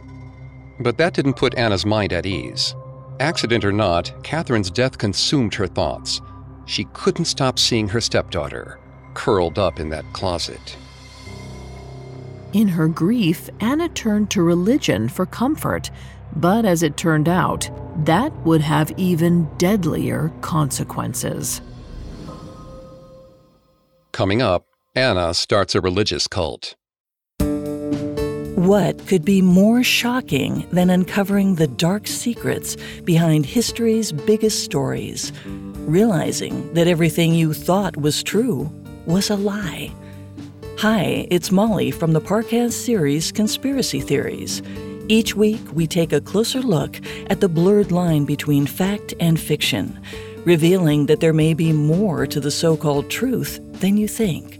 But 0.81 0.99
that 0.99 1.15
didn't 1.15 1.35
put 1.35 1.55
Anna's 1.55 1.87
mind 1.87 2.13
at 2.13 2.27
ease. 2.27 2.75
Accident 3.21 3.65
or 3.65 3.73
not, 3.73 4.13
Catherine's 4.23 4.71
death 4.71 4.99
consumed 4.99 5.55
her 5.55 5.67
thoughts. 5.67 6.21
She 6.67 6.85
couldn't 6.93 7.27
stop 7.27 7.59
seeing 7.59 7.89
her 7.89 8.01
stepdaughter, 8.01 8.79
curled 9.15 9.59
up 9.59 9.81
in 9.81 9.89
that 9.91 10.05
closet. 10.13 10.77
In 12.53 12.69
her 12.69 12.89
grief, 12.89 13.51
Anna 13.61 13.89
turned 13.89 14.31
to 14.31 14.43
religion 14.43 15.09
for 15.09 15.27
comfort, 15.27 15.91
but 16.37 16.65
as 16.65 16.83
it 16.83 16.97
turned 16.97 17.29
out, 17.29 17.69
that 18.05 18.33
would 18.45 18.61
have 18.61 18.93
even 18.97 19.49
deadlier 19.59 20.33
consequences. 20.41 21.61
Coming 24.13 24.43
up, 24.43 24.67
Anna 24.95 25.35
starts 25.35 25.75
a 25.75 25.81
religious 25.81 26.27
cult. 26.27 26.75
What 28.57 29.07
could 29.09 29.25
be 29.25 29.43
more 29.43 29.83
shocking 29.83 30.67
than 30.71 30.89
uncovering 30.89 31.57
the 31.57 31.67
dark 31.67 32.07
secrets 32.07 32.77
behind 33.05 33.45
history's 33.45 34.13
biggest 34.13 34.65
stories? 34.65 35.33
Realizing 35.45 36.73
that 36.73 36.87
everything 36.87 37.35
you 37.35 37.53
thought 37.53 37.97
was 37.97 38.23
true 38.23 38.71
was 39.05 39.29
a 39.29 39.37
lie. 39.37 39.93
Hi, 40.79 41.27
it's 41.31 41.51
Molly 41.51 41.91
from 41.91 42.13
the 42.13 42.21
Parcast 42.21 42.73
series 42.73 43.33
Conspiracy 43.33 44.01
Theories. 44.01 44.63
Each 45.09 45.35
week, 45.37 45.61
we 45.75 45.87
take 45.87 46.15
a 46.15 46.21
closer 46.21 46.63
look 46.63 46.99
at 47.29 47.41
the 47.41 47.49
blurred 47.49 47.93
line 47.93 48.25
between 48.25 48.67
fact 48.67 49.13
and 49.21 49.39
fiction, 49.39 50.01
revealing 50.47 51.07
that 51.07 51.21
there 51.21 51.35
may 51.35 51.53
be 51.53 51.73
more 51.73 52.27
to 52.27 52.41
the 52.41 52.51
so 52.51 52.75
called 52.75 53.11
truth 53.11 53.61
than 53.81 53.99
you 53.99 54.09
think. 54.09 54.59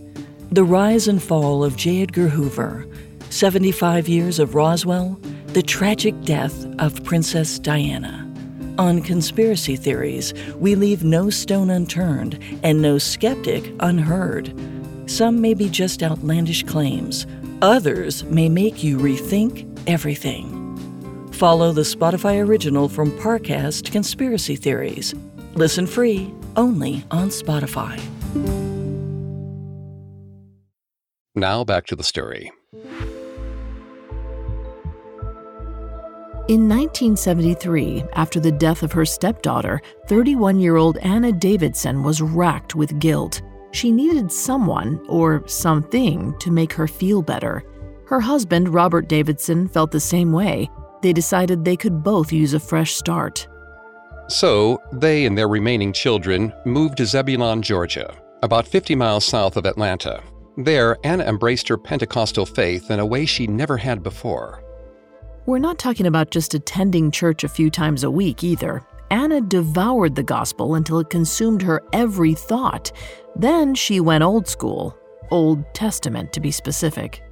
The 0.53 0.65
Rise 0.65 1.09
and 1.09 1.23
Fall 1.23 1.65
of 1.65 1.77
J. 1.77 2.03
Edgar 2.03 2.29
Hoover, 2.29 2.87
75 3.31 4.07
Years 4.07 4.39
of 4.39 4.55
Roswell, 4.55 5.19
The 5.47 5.63
Tragic 5.63 6.21
Death 6.25 6.67
of 6.79 7.03
Princess 7.05 7.59
Diana. 7.59 8.31
On 8.77 9.01
conspiracy 9.01 9.77
theories, 9.77 10.35
we 10.57 10.75
leave 10.75 11.05
no 11.05 11.31
stone 11.31 11.71
unturned 11.71 12.39
and 12.63 12.83
no 12.83 12.99
skeptic 12.99 13.73
unheard. 13.81 14.53
Some 15.07 15.41
may 15.41 15.55
be 15.55 15.71
just 15.71 16.03
outlandish 16.03 16.65
claims, 16.65 17.27
others 17.63 18.25
may 18.25 18.51
make 18.51 18.85
you 18.85 18.99
rethink 18.99 19.74
everything. 19.87 20.61
Follow 21.33 21.73
the 21.73 21.83
Spotify 21.83 22.47
original 22.47 22.89
from 22.89 23.11
Parcast 23.13 23.91
Conspiracy 23.91 24.57
Theories. 24.57 25.15
Listen 25.55 25.87
free 25.87 26.33
only 26.57 27.05
on 27.11 27.29
Spotify. 27.29 28.01
Now 31.35 31.65
back 31.65 31.87
to 31.87 31.97
the 31.97 32.05
story. 32.05 32.53
In 36.47 36.69
1973, 36.69 38.05
after 38.13 38.39
the 38.39 38.53
death 38.53 38.83
of 38.83 38.93
her 38.93 39.07
stepdaughter, 39.07 39.81
31 40.09 40.61
year 40.61 40.77
old 40.77 40.99
Anna 40.99 41.33
Davidson 41.33 42.03
was 42.03 42.21
racked 42.21 42.75
with 42.75 42.99
guilt. 42.99 43.41
She 43.73 43.91
needed 43.91 44.31
someone, 44.31 45.05
or 45.09 45.43
something, 45.49 46.39
to 46.39 46.51
make 46.51 46.73
her 46.75 46.87
feel 46.87 47.23
better. 47.23 47.65
Her 48.07 48.21
husband, 48.21 48.69
Robert 48.69 49.09
Davidson, 49.09 49.69
felt 49.69 49.91
the 49.91 50.01
same 50.01 50.33
way. 50.33 50.69
They 51.03 51.13
decided 51.13 51.65
they 51.65 51.77
could 51.77 52.03
both 52.03 52.33
use 52.33 52.55
a 52.55 52.61
fresh 52.61 52.95
start. 52.95 53.49
So, 54.29 54.81
they 54.93 55.27
and 55.27 55.37
their 55.37 55.49
remaining 55.49 55.93
children 55.93 56.53
moved 56.65 56.97
to 56.99 57.07
Zebulon, 57.07 57.63
Georgia, 57.63 58.15
about 58.43 58.67
50 58.67 58.95
miles 58.95 59.25
south 59.25 59.57
of 59.57 59.67
Atlanta. 59.67 60.23
There, 60.57 60.97
Anna 61.05 61.25
embraced 61.25 61.69
her 61.69 61.77
Pentecostal 61.77 62.47
faith 62.47 62.91
in 62.91 63.01
a 63.01 63.07
way 63.07 63.27
she 63.27 63.47
never 63.47 63.77
had 63.77 64.03
before. 64.03 64.63
We're 65.47 65.59
not 65.59 65.79
talking 65.79 66.07
about 66.07 66.31
just 66.31 66.55
attending 66.55 67.11
church 67.11 67.45
a 67.45 67.49
few 67.49 67.71
times 67.71 68.03
a 68.03 68.11
week 68.11 68.43
either. 68.45 68.83
Anna 69.11 69.41
devoured 69.41 70.15
the 70.15 70.23
gospel 70.23 70.77
until 70.77 70.99
it 71.01 71.11
consumed 71.11 71.61
her 71.63 71.83
every 71.93 72.35
thought. 72.35 72.93
Then 73.37 73.75
she 73.75 74.01
went 74.01 74.25
old 74.25 74.49
school, 74.49 74.97
Old 75.31 75.63
Testament 75.75 76.33
to 76.33 76.41
be 76.41 76.51
specific. 76.51 77.23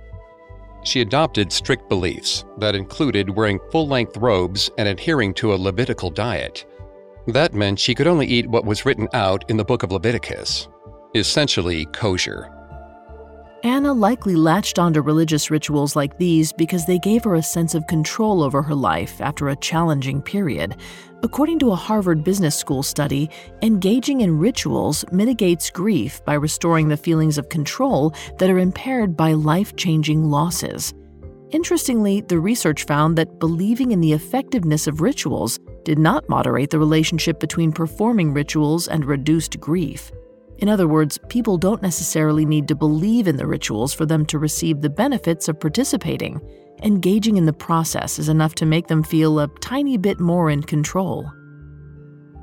She 0.85 1.01
adopted 1.01 1.53
strict 1.53 1.89
beliefs 1.89 2.45
that 2.59 2.75
included 2.75 3.31
wearing 3.31 3.61
full 3.71 3.87
length 3.87 4.17
robes 4.17 4.71
and 4.79 4.89
adhering 4.89 5.35
to 5.35 5.55
a 5.55 5.57
Levitical 5.57 6.11
diet. 6.11 6.65
That 7.29 7.55
meant 7.55 7.79
she 7.79 7.95
could 7.95 8.09
only 8.09 8.27
eat 8.27 8.49
what 8.49 8.65
was 8.65 8.85
written 8.85 9.09
out 9.13 9.45
in 9.49 9.57
the 9.57 9.65
book 9.65 9.85
of 9.85 9.93
Leviticus, 9.93 10.69
essentially 11.15 11.87
kosher. 11.87 12.51
Anna 13.65 13.93
likely 13.93 14.35
latched 14.35 14.81
onto 14.81 15.01
religious 15.01 15.49
rituals 15.49 15.95
like 15.95 16.19
these 16.19 16.53
because 16.53 16.85
they 16.85 16.99
gave 16.99 17.23
her 17.23 17.37
a 17.37 17.43
sense 17.43 17.77
of 17.77 17.87
control 17.87 18.43
over 18.43 18.61
her 18.61 18.75
life 18.75 19.21
after 19.21 19.49
a 19.49 19.57
challenging 19.57 20.21
period. 20.21 20.77
According 21.23 21.61
to 21.61 21.71
a 21.71 21.77
Harvard 21.77 22.25
Business 22.25 22.57
School 22.57 22.83
study, 22.83 23.31
engaging 23.63 24.23
in 24.23 24.37
rituals 24.37 25.05
mitigates 25.13 25.71
grief 25.71 26.25
by 26.25 26.35
restoring 26.35 26.89
the 26.89 26.97
feelings 26.97 27.39
of 27.39 27.51
control 27.51 28.13
that 28.39 28.51
are 28.51 28.59
impaired 28.59 29.17
by 29.17 29.33
life 29.33 29.77
changing 29.77 30.25
losses. 30.25 30.93
Interestingly, 31.53 32.23
the 32.23 32.41
research 32.41 32.85
found 32.85 33.17
that 33.17 33.39
believing 33.39 33.93
in 33.93 34.01
the 34.01 34.13
effectiveness 34.13 34.89
of 34.89 35.01
rituals 35.01 35.61
did 35.85 36.01
not 36.01 36.29
moderate 36.29 36.71
the 36.71 36.79
relationship 36.81 37.39
between 37.39 37.71
performing 37.71 38.33
rituals 38.33 38.89
and 38.89 39.05
reduced 39.05 39.61
grief. 39.61 40.11
In 40.63 40.69
other 40.69 40.87
words, 40.87 41.19
people 41.29 41.59
don't 41.59 41.83
necessarily 41.83 42.47
need 42.47 42.69
to 42.69 42.77
believe 42.77 43.27
in 43.27 43.37
the 43.37 43.49
rituals 43.49 43.93
for 43.93 44.07
them 44.07 44.25
to 44.27 44.39
receive 44.39 44.81
the 44.81 44.89
benefits 44.89 45.49
of 45.49 45.59
participating. 45.59 46.41
Engaging 46.85 47.37
in 47.37 47.47
the 47.47 47.53
process 47.53 48.21
is 48.21 48.29
enough 48.29 48.55
to 48.55 48.65
make 48.65 48.87
them 48.87 49.03
feel 49.03 49.41
a 49.41 49.49
tiny 49.61 49.97
bit 49.97 50.21
more 50.21 50.51
in 50.51 50.63
control. 50.63 51.29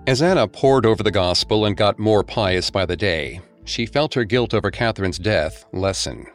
As 0.05 0.21
Anna 0.21 0.49
pored 0.49 0.85
over 0.85 1.01
the 1.01 1.11
gospel 1.11 1.63
and 1.63 1.77
got 1.77 1.97
more 1.97 2.21
pious 2.21 2.69
by 2.69 2.85
the 2.85 2.97
day, 2.97 3.39
she 3.63 3.85
felt 3.85 4.15
her 4.15 4.25
guilt 4.25 4.53
over 4.53 4.69
Catherine's 4.69 5.17
death 5.17 5.63
lessen. 5.71 6.27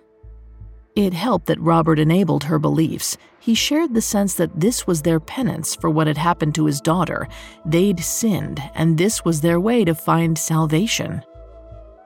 It 0.97 1.13
helped 1.13 1.47
that 1.47 1.61
Robert 1.61 1.99
enabled 1.99 2.45
her 2.45 2.59
beliefs. 2.59 3.19
He 3.41 3.55
shared 3.55 3.93
the 3.93 4.01
sense 4.01 4.33
that 4.37 4.59
this 4.59 4.87
was 4.87 5.03
their 5.03 5.21
penance 5.21 5.77
for 5.77 5.91
what 5.91 6.07
had 6.07 6.17
happened 6.17 6.55
to 6.55 6.65
his 6.65 6.81
daughter. 6.81 7.29
They'd 7.67 8.01
sinned, 8.01 8.63
and 8.75 8.97
this 8.97 9.23
was 9.23 9.43
their 9.43 9.61
way 9.61 9.85
to 9.85 9.95
find 9.95 10.39
salvation. 10.39 11.23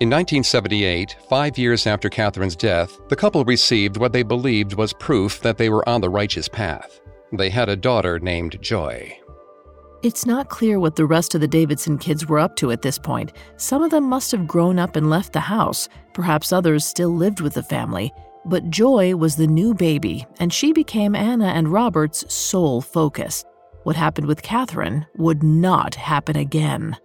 In 0.00 0.10
1978, 0.10 1.16
five 1.28 1.58
years 1.58 1.84
after 1.84 2.08
Catherine's 2.08 2.54
death, 2.54 3.00
the 3.08 3.16
couple 3.16 3.44
received 3.44 3.96
what 3.96 4.12
they 4.12 4.22
believed 4.22 4.74
was 4.74 4.92
proof 4.92 5.40
that 5.40 5.58
they 5.58 5.70
were 5.70 5.86
on 5.88 6.00
the 6.00 6.08
righteous 6.08 6.46
path. 6.46 7.00
They 7.32 7.50
had 7.50 7.68
a 7.68 7.74
daughter 7.74 8.20
named 8.20 8.62
Joy. 8.62 9.18
It's 10.04 10.24
not 10.24 10.50
clear 10.50 10.78
what 10.78 10.94
the 10.94 11.04
rest 11.04 11.34
of 11.34 11.40
the 11.40 11.48
Davidson 11.48 11.98
kids 11.98 12.28
were 12.28 12.38
up 12.38 12.54
to 12.56 12.70
at 12.70 12.82
this 12.82 12.96
point. 12.96 13.32
Some 13.56 13.82
of 13.82 13.90
them 13.90 14.04
must 14.04 14.30
have 14.30 14.46
grown 14.46 14.78
up 14.78 14.94
and 14.94 15.10
left 15.10 15.32
the 15.32 15.40
house. 15.40 15.88
Perhaps 16.14 16.52
others 16.52 16.84
still 16.84 17.10
lived 17.10 17.40
with 17.40 17.54
the 17.54 17.62
family. 17.64 18.12
But 18.44 18.70
Joy 18.70 19.16
was 19.16 19.34
the 19.34 19.48
new 19.48 19.74
baby, 19.74 20.24
and 20.38 20.52
she 20.52 20.72
became 20.72 21.16
Anna 21.16 21.46
and 21.46 21.72
Robert's 21.72 22.32
sole 22.32 22.80
focus. 22.80 23.44
What 23.82 23.96
happened 23.96 24.28
with 24.28 24.42
Catherine 24.42 25.06
would 25.16 25.42
not 25.42 25.96
happen 25.96 26.36
again. 26.36 26.96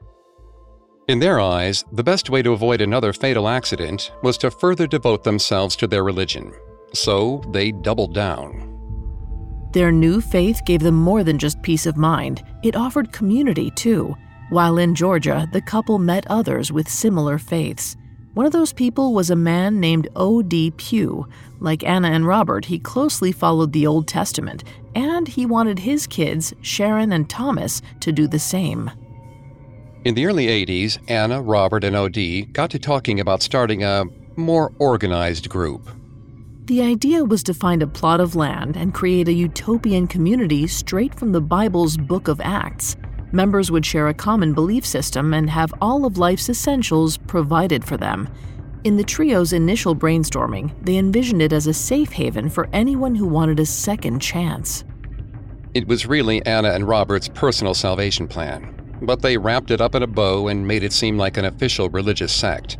In 1.09 1.19
their 1.19 1.41
eyes, 1.41 1.83
the 1.91 2.03
best 2.03 2.29
way 2.29 2.41
to 2.41 2.53
avoid 2.53 2.79
another 2.79 3.11
fatal 3.11 3.49
accident 3.49 4.13
was 4.21 4.37
to 4.37 4.49
further 4.49 4.87
devote 4.87 5.25
themselves 5.25 5.75
to 5.75 5.87
their 5.87 6.03
religion. 6.03 6.53
So 6.93 7.43
they 7.51 7.73
doubled 7.73 8.13
down. 8.13 8.69
Their 9.73 9.91
new 9.91 10.21
faith 10.21 10.61
gave 10.65 10.79
them 10.79 10.95
more 10.95 11.25
than 11.25 11.37
just 11.37 11.61
peace 11.61 11.85
of 11.85 11.97
mind, 11.97 12.41
it 12.63 12.77
offered 12.77 13.11
community 13.11 13.69
too. 13.71 14.15
While 14.49 14.77
in 14.77 14.95
Georgia, 14.95 15.45
the 15.51 15.61
couple 15.61 15.99
met 15.99 16.25
others 16.29 16.71
with 16.71 16.87
similar 16.87 17.37
faiths. 17.37 17.97
One 18.33 18.45
of 18.45 18.53
those 18.53 18.71
people 18.71 19.13
was 19.13 19.29
a 19.29 19.35
man 19.35 19.81
named 19.81 20.07
O.D. 20.15 20.71
Pugh. 20.77 21.27
Like 21.59 21.83
Anna 21.83 22.11
and 22.11 22.25
Robert, 22.25 22.65
he 22.65 22.79
closely 22.79 23.33
followed 23.33 23.73
the 23.73 23.87
Old 23.87 24.07
Testament, 24.07 24.63
and 24.95 25.27
he 25.27 25.45
wanted 25.45 25.79
his 25.79 26.07
kids, 26.07 26.53
Sharon 26.61 27.11
and 27.11 27.29
Thomas, 27.29 27.81
to 27.99 28.13
do 28.13 28.25
the 28.25 28.39
same. 28.39 28.89
In 30.05 30.15
the 30.15 30.25
early 30.25 30.47
80s, 30.47 30.97
Anna, 31.07 31.41
Robert, 31.41 31.85
and 31.85 31.95
O.D. 31.95 32.41
got 32.51 32.69
to 32.71 32.79
talking 32.79 33.21
about 33.21 33.41
starting 33.41 33.83
a 33.83 34.03
more 34.35 34.73
organized 34.77 35.47
group. 35.47 35.89
The 36.65 36.81
idea 36.81 37.23
was 37.23 37.41
to 37.43 37.53
find 37.53 37.81
a 37.81 37.87
plot 37.87 38.19
of 38.19 38.35
land 38.35 38.75
and 38.75 38.93
create 38.93 39.29
a 39.29 39.33
utopian 39.33 40.07
community 40.07 40.67
straight 40.67 41.15
from 41.15 41.31
the 41.31 41.39
Bible's 41.39 41.95
Book 41.95 42.27
of 42.27 42.41
Acts. 42.41 42.97
Members 43.31 43.71
would 43.71 43.85
share 43.85 44.09
a 44.09 44.13
common 44.13 44.53
belief 44.53 44.85
system 44.85 45.33
and 45.33 45.49
have 45.49 45.73
all 45.79 46.05
of 46.05 46.17
life's 46.17 46.49
essentials 46.49 47.15
provided 47.15 47.85
for 47.85 47.95
them. 47.95 48.27
In 48.83 48.97
the 48.97 49.05
trio's 49.05 49.53
initial 49.53 49.95
brainstorming, 49.95 50.73
they 50.83 50.97
envisioned 50.97 51.41
it 51.41 51.53
as 51.53 51.67
a 51.67 51.73
safe 51.73 52.11
haven 52.11 52.49
for 52.49 52.67
anyone 52.73 53.15
who 53.15 53.25
wanted 53.25 53.61
a 53.61 53.65
second 53.65 54.19
chance. 54.19 54.83
It 55.73 55.87
was 55.87 56.05
really 56.05 56.45
Anna 56.45 56.71
and 56.71 56.85
Robert's 56.85 57.29
personal 57.29 57.73
salvation 57.73 58.27
plan, 58.27 58.82
but 59.03 59.21
they 59.21 59.37
wrapped 59.37 59.71
it 59.71 59.81
up 59.81 59.95
in 59.95 60.03
a 60.03 60.07
bow 60.07 60.47
and 60.47 60.67
made 60.67 60.83
it 60.83 60.93
seem 60.93 61.17
like 61.17 61.37
an 61.37 61.45
official 61.45 61.89
religious 61.89 62.33
sect. 62.33 62.77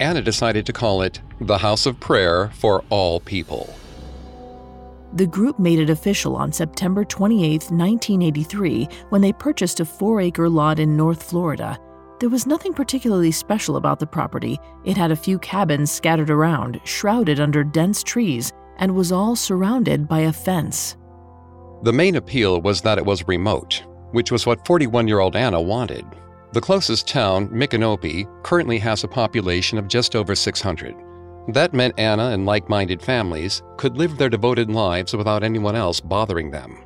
Anna 0.00 0.20
decided 0.22 0.66
to 0.66 0.72
call 0.72 1.02
it 1.02 1.20
the 1.40 1.58
House 1.58 1.86
of 1.86 2.00
Prayer 2.00 2.50
for 2.54 2.84
All 2.90 3.20
People. 3.20 3.74
The 5.14 5.26
group 5.26 5.58
made 5.58 5.78
it 5.78 5.90
official 5.90 6.36
on 6.36 6.52
September 6.52 7.04
28, 7.04 7.70
1983, 7.70 8.88
when 9.08 9.20
they 9.20 9.32
purchased 9.32 9.80
a 9.80 9.84
four 9.84 10.20
acre 10.20 10.48
lot 10.48 10.78
in 10.78 10.96
North 10.96 11.22
Florida. 11.22 11.78
There 12.20 12.28
was 12.28 12.46
nothing 12.46 12.72
particularly 12.72 13.32
special 13.32 13.76
about 13.76 13.98
the 13.98 14.06
property. 14.06 14.58
It 14.84 14.96
had 14.96 15.10
a 15.10 15.16
few 15.16 15.38
cabins 15.38 15.90
scattered 15.90 16.30
around, 16.30 16.80
shrouded 16.84 17.40
under 17.40 17.64
dense 17.64 18.02
trees, 18.02 18.52
and 18.76 18.94
was 18.94 19.10
all 19.10 19.34
surrounded 19.34 20.06
by 20.06 20.20
a 20.20 20.32
fence. 20.32 20.96
The 21.82 21.92
main 21.92 22.16
appeal 22.16 22.60
was 22.60 22.82
that 22.82 22.98
it 22.98 23.06
was 23.06 23.26
remote, 23.26 23.82
which 24.12 24.32
was 24.32 24.46
what 24.46 24.66
41 24.66 25.08
year 25.08 25.20
old 25.20 25.36
Anna 25.36 25.60
wanted. 25.60 26.04
The 26.52 26.60
closest 26.60 27.06
town, 27.06 27.48
Micanopy, 27.48 28.26
currently 28.42 28.78
has 28.78 29.04
a 29.04 29.08
population 29.08 29.78
of 29.78 29.88
just 29.88 30.16
over 30.16 30.34
600. 30.34 30.96
That 31.48 31.72
meant 31.72 31.98
Anna 31.98 32.30
and 32.30 32.44
like 32.44 32.68
minded 32.68 33.00
families 33.00 33.62
could 33.76 33.96
live 33.96 34.18
their 34.18 34.28
devoted 34.28 34.70
lives 34.70 35.14
without 35.14 35.42
anyone 35.42 35.76
else 35.76 36.00
bothering 36.00 36.50
them. 36.50 36.84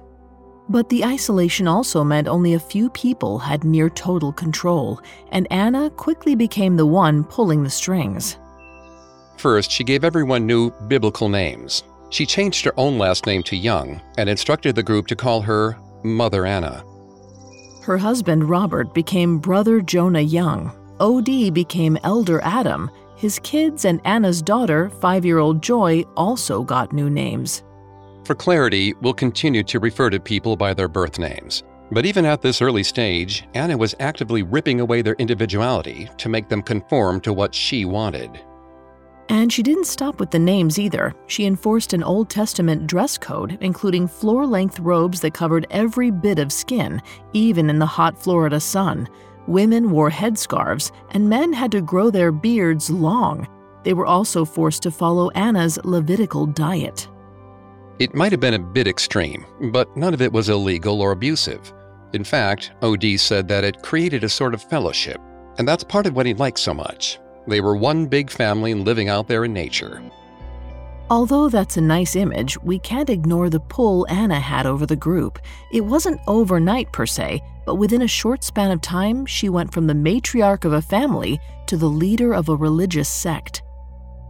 But 0.68 0.88
the 0.88 1.04
isolation 1.04 1.68
also 1.68 2.02
meant 2.04 2.28
only 2.28 2.54
a 2.54 2.58
few 2.60 2.88
people 2.90 3.38
had 3.38 3.64
near 3.64 3.90
total 3.90 4.32
control, 4.32 5.00
and 5.30 5.50
Anna 5.50 5.90
quickly 5.90 6.34
became 6.34 6.76
the 6.76 6.86
one 6.86 7.24
pulling 7.24 7.62
the 7.62 7.70
strings. 7.70 8.38
First, 9.36 9.70
she 9.70 9.84
gave 9.84 10.04
everyone 10.04 10.46
new 10.46 10.70
biblical 10.88 11.28
names. 11.28 11.84
She 12.10 12.24
changed 12.24 12.64
her 12.64 12.72
own 12.78 12.96
last 12.96 13.26
name 13.26 13.42
to 13.44 13.56
Young 13.56 14.00
and 14.16 14.28
instructed 14.28 14.74
the 14.74 14.82
group 14.82 15.06
to 15.08 15.16
call 15.16 15.42
her 15.42 15.76
Mother 16.02 16.46
Anna. 16.46 16.84
Her 17.84 17.98
husband, 17.98 18.48
Robert, 18.48 18.94
became 18.94 19.38
Brother 19.38 19.82
Jonah 19.82 20.22
Young. 20.22 20.72
OD 21.00 21.52
became 21.52 21.98
Elder 22.02 22.40
Adam. 22.42 22.90
His 23.14 23.38
kids 23.40 23.84
and 23.84 24.00
Anna's 24.06 24.40
daughter, 24.40 24.88
five 24.88 25.22
year 25.22 25.36
old 25.36 25.62
Joy, 25.62 26.02
also 26.16 26.62
got 26.62 26.94
new 26.94 27.10
names. 27.10 27.62
For 28.24 28.34
clarity, 28.34 28.94
we'll 29.02 29.12
continue 29.12 29.62
to 29.64 29.80
refer 29.80 30.08
to 30.08 30.18
people 30.18 30.56
by 30.56 30.72
their 30.72 30.88
birth 30.88 31.18
names. 31.18 31.62
But 31.92 32.06
even 32.06 32.24
at 32.24 32.40
this 32.40 32.62
early 32.62 32.84
stage, 32.84 33.46
Anna 33.52 33.76
was 33.76 33.94
actively 34.00 34.42
ripping 34.42 34.80
away 34.80 35.02
their 35.02 35.16
individuality 35.18 36.08
to 36.16 36.30
make 36.30 36.48
them 36.48 36.62
conform 36.62 37.20
to 37.20 37.34
what 37.34 37.54
she 37.54 37.84
wanted. 37.84 38.40
And 39.28 39.52
she 39.52 39.62
didn't 39.62 39.86
stop 39.86 40.20
with 40.20 40.30
the 40.30 40.38
names 40.38 40.78
either. 40.78 41.14
She 41.26 41.46
enforced 41.46 41.92
an 41.92 42.02
Old 42.02 42.28
Testament 42.28 42.86
dress 42.86 43.16
code, 43.16 43.58
including 43.60 44.06
floor 44.06 44.46
length 44.46 44.78
robes 44.80 45.20
that 45.20 45.34
covered 45.34 45.66
every 45.70 46.10
bit 46.10 46.38
of 46.38 46.52
skin, 46.52 47.00
even 47.32 47.70
in 47.70 47.78
the 47.78 47.86
hot 47.86 48.20
Florida 48.20 48.60
sun. 48.60 49.08
Women 49.46 49.90
wore 49.90 50.10
headscarves, 50.10 50.92
and 51.10 51.28
men 51.28 51.52
had 51.52 51.72
to 51.72 51.80
grow 51.80 52.10
their 52.10 52.32
beards 52.32 52.90
long. 52.90 53.48
They 53.82 53.94
were 53.94 54.06
also 54.06 54.44
forced 54.44 54.82
to 54.82 54.90
follow 54.90 55.30
Anna's 55.30 55.78
Levitical 55.84 56.46
diet. 56.46 57.08
It 57.98 58.14
might 58.14 58.32
have 58.32 58.40
been 58.40 58.54
a 58.54 58.58
bit 58.58 58.88
extreme, 58.88 59.44
but 59.70 59.94
none 59.96 60.14
of 60.14 60.22
it 60.22 60.32
was 60.32 60.48
illegal 60.48 61.00
or 61.00 61.12
abusive. 61.12 61.72
In 62.12 62.24
fact, 62.24 62.72
OD 62.82 63.18
said 63.18 63.48
that 63.48 63.64
it 63.64 63.82
created 63.82 64.24
a 64.24 64.28
sort 64.28 64.54
of 64.54 64.62
fellowship, 64.62 65.20
and 65.58 65.68
that's 65.68 65.84
part 65.84 66.06
of 66.06 66.14
what 66.14 66.26
he 66.26 66.34
liked 66.34 66.58
so 66.58 66.74
much. 66.74 67.18
They 67.46 67.60
were 67.60 67.76
one 67.76 68.06
big 68.06 68.30
family 68.30 68.74
living 68.74 69.08
out 69.08 69.28
there 69.28 69.44
in 69.44 69.52
nature. 69.52 70.02
Although 71.10 71.50
that's 71.50 71.76
a 71.76 71.82
nice 71.82 72.16
image, 72.16 72.58
we 72.62 72.78
can't 72.78 73.10
ignore 73.10 73.50
the 73.50 73.60
pull 73.60 74.06
Anna 74.08 74.40
had 74.40 74.64
over 74.64 74.86
the 74.86 74.96
group. 74.96 75.38
It 75.70 75.82
wasn't 75.82 76.20
overnight 76.26 76.90
per 76.92 77.04
se, 77.04 77.42
but 77.66 77.74
within 77.74 78.02
a 78.02 78.08
short 78.08 78.42
span 78.42 78.70
of 78.70 78.80
time, 78.80 79.26
she 79.26 79.50
went 79.50 79.72
from 79.72 79.86
the 79.86 79.94
matriarch 79.94 80.64
of 80.64 80.72
a 80.72 80.80
family 80.80 81.38
to 81.66 81.76
the 81.76 81.88
leader 81.88 82.32
of 82.32 82.48
a 82.48 82.56
religious 82.56 83.08
sect. 83.08 83.62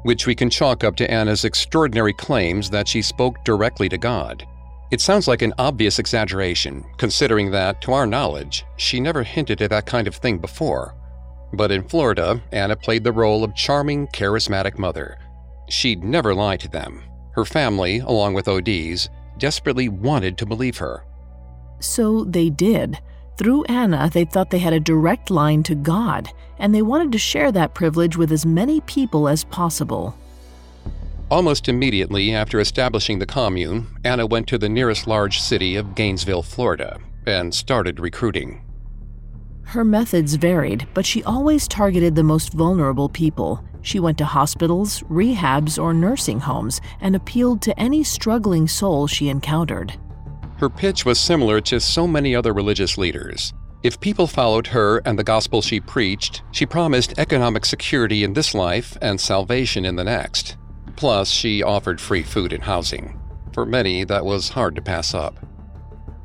Which 0.02 0.26
we 0.26 0.34
can 0.34 0.50
chalk 0.50 0.82
up 0.82 0.96
to 0.96 1.10
Anna's 1.10 1.44
extraordinary 1.44 2.12
claims 2.12 2.68
that 2.70 2.88
she 2.88 3.02
spoke 3.02 3.44
directly 3.44 3.88
to 3.88 3.96
God. 3.96 4.46
It 4.90 5.00
sounds 5.00 5.26
like 5.26 5.42
an 5.42 5.54
obvious 5.58 5.98
exaggeration, 5.98 6.84
considering 6.98 7.50
that, 7.52 7.80
to 7.82 7.92
our 7.92 8.06
knowledge, 8.06 8.66
she 8.76 9.00
never 9.00 9.22
hinted 9.22 9.62
at 9.62 9.70
that 9.70 9.86
kind 9.86 10.06
of 10.06 10.16
thing 10.16 10.38
before. 10.38 10.94
But 11.52 11.70
in 11.70 11.88
Florida, 11.88 12.40
Anna 12.52 12.76
played 12.76 13.04
the 13.04 13.12
role 13.12 13.44
of 13.44 13.54
charming, 13.54 14.08
charismatic 14.08 14.78
mother. 14.78 15.18
She'd 15.68 16.02
never 16.02 16.34
lie 16.34 16.56
to 16.56 16.68
them. 16.68 17.02
Her 17.32 17.44
family, 17.44 17.98
along 17.98 18.34
with 18.34 18.48
OD's, 18.48 19.08
desperately 19.38 19.88
wanted 19.88 20.38
to 20.38 20.46
believe 20.46 20.78
her. 20.78 21.04
So 21.80 22.24
they 22.24 22.50
did. 22.50 22.98
Through 23.36 23.64
Anna, 23.64 24.08
they 24.12 24.24
thought 24.24 24.50
they 24.50 24.60
had 24.60 24.72
a 24.72 24.80
direct 24.80 25.30
line 25.30 25.64
to 25.64 25.74
God, 25.74 26.28
and 26.58 26.72
they 26.72 26.82
wanted 26.82 27.10
to 27.12 27.18
share 27.18 27.50
that 27.52 27.74
privilege 27.74 28.16
with 28.16 28.30
as 28.30 28.46
many 28.46 28.80
people 28.82 29.28
as 29.28 29.42
possible. 29.44 30.16
Almost 31.30 31.68
immediately 31.68 32.32
after 32.32 32.60
establishing 32.60 33.18
the 33.18 33.26
commune, 33.26 33.88
Anna 34.04 34.26
went 34.26 34.46
to 34.48 34.58
the 34.58 34.68
nearest 34.68 35.08
large 35.08 35.40
city 35.40 35.74
of 35.74 35.96
Gainesville, 35.96 36.42
Florida, 36.42 37.00
and 37.26 37.52
started 37.52 37.98
recruiting. 37.98 38.63
Her 39.64 39.84
methods 39.84 40.34
varied, 40.34 40.86
but 40.94 41.04
she 41.04 41.24
always 41.24 41.66
targeted 41.66 42.14
the 42.14 42.22
most 42.22 42.52
vulnerable 42.52 43.08
people. 43.08 43.64
She 43.82 44.00
went 44.00 44.18
to 44.18 44.24
hospitals, 44.24 45.00
rehabs, 45.10 45.82
or 45.82 45.92
nursing 45.92 46.40
homes 46.40 46.80
and 47.00 47.14
appealed 47.14 47.60
to 47.62 47.78
any 47.78 48.02
struggling 48.04 48.68
soul 48.68 49.06
she 49.06 49.28
encountered. 49.28 49.94
Her 50.56 50.70
pitch 50.70 51.04
was 51.04 51.18
similar 51.18 51.60
to 51.62 51.80
so 51.80 52.06
many 52.06 52.34
other 52.34 52.52
religious 52.52 52.96
leaders. 52.96 53.52
If 53.82 54.00
people 54.00 54.26
followed 54.26 54.68
her 54.68 55.02
and 55.04 55.18
the 55.18 55.24
gospel 55.24 55.60
she 55.60 55.80
preached, 55.80 56.42
she 56.52 56.64
promised 56.64 57.18
economic 57.18 57.66
security 57.66 58.24
in 58.24 58.32
this 58.32 58.54
life 58.54 58.96
and 59.02 59.20
salvation 59.20 59.84
in 59.84 59.96
the 59.96 60.04
next. 60.04 60.56
Plus, 60.96 61.28
she 61.28 61.62
offered 61.62 62.00
free 62.00 62.22
food 62.22 62.52
and 62.52 62.62
housing. 62.62 63.20
For 63.52 63.66
many, 63.66 64.04
that 64.04 64.24
was 64.24 64.48
hard 64.48 64.74
to 64.76 64.82
pass 64.82 65.12
up. 65.12 65.38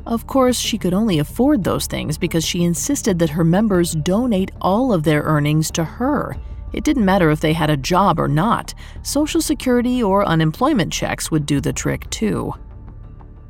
Of 0.09 0.25
course, 0.25 0.57
she 0.57 0.79
could 0.79 0.95
only 0.95 1.19
afford 1.19 1.63
those 1.63 1.85
things 1.85 2.17
because 2.17 2.43
she 2.43 2.63
insisted 2.63 3.19
that 3.19 3.29
her 3.29 3.43
members 3.43 3.91
donate 3.91 4.49
all 4.59 4.91
of 4.91 5.03
their 5.03 5.21
earnings 5.21 5.69
to 5.71 5.83
her. 5.83 6.35
It 6.73 6.83
didn't 6.83 7.05
matter 7.05 7.29
if 7.29 7.41
they 7.41 7.53
had 7.53 7.69
a 7.69 7.77
job 7.77 8.19
or 8.19 8.27
not, 8.27 8.73
Social 9.03 9.39
Security 9.39 10.01
or 10.01 10.25
unemployment 10.25 10.91
checks 10.91 11.29
would 11.29 11.45
do 11.45 11.61
the 11.61 11.71
trick 11.71 12.09
too. 12.09 12.51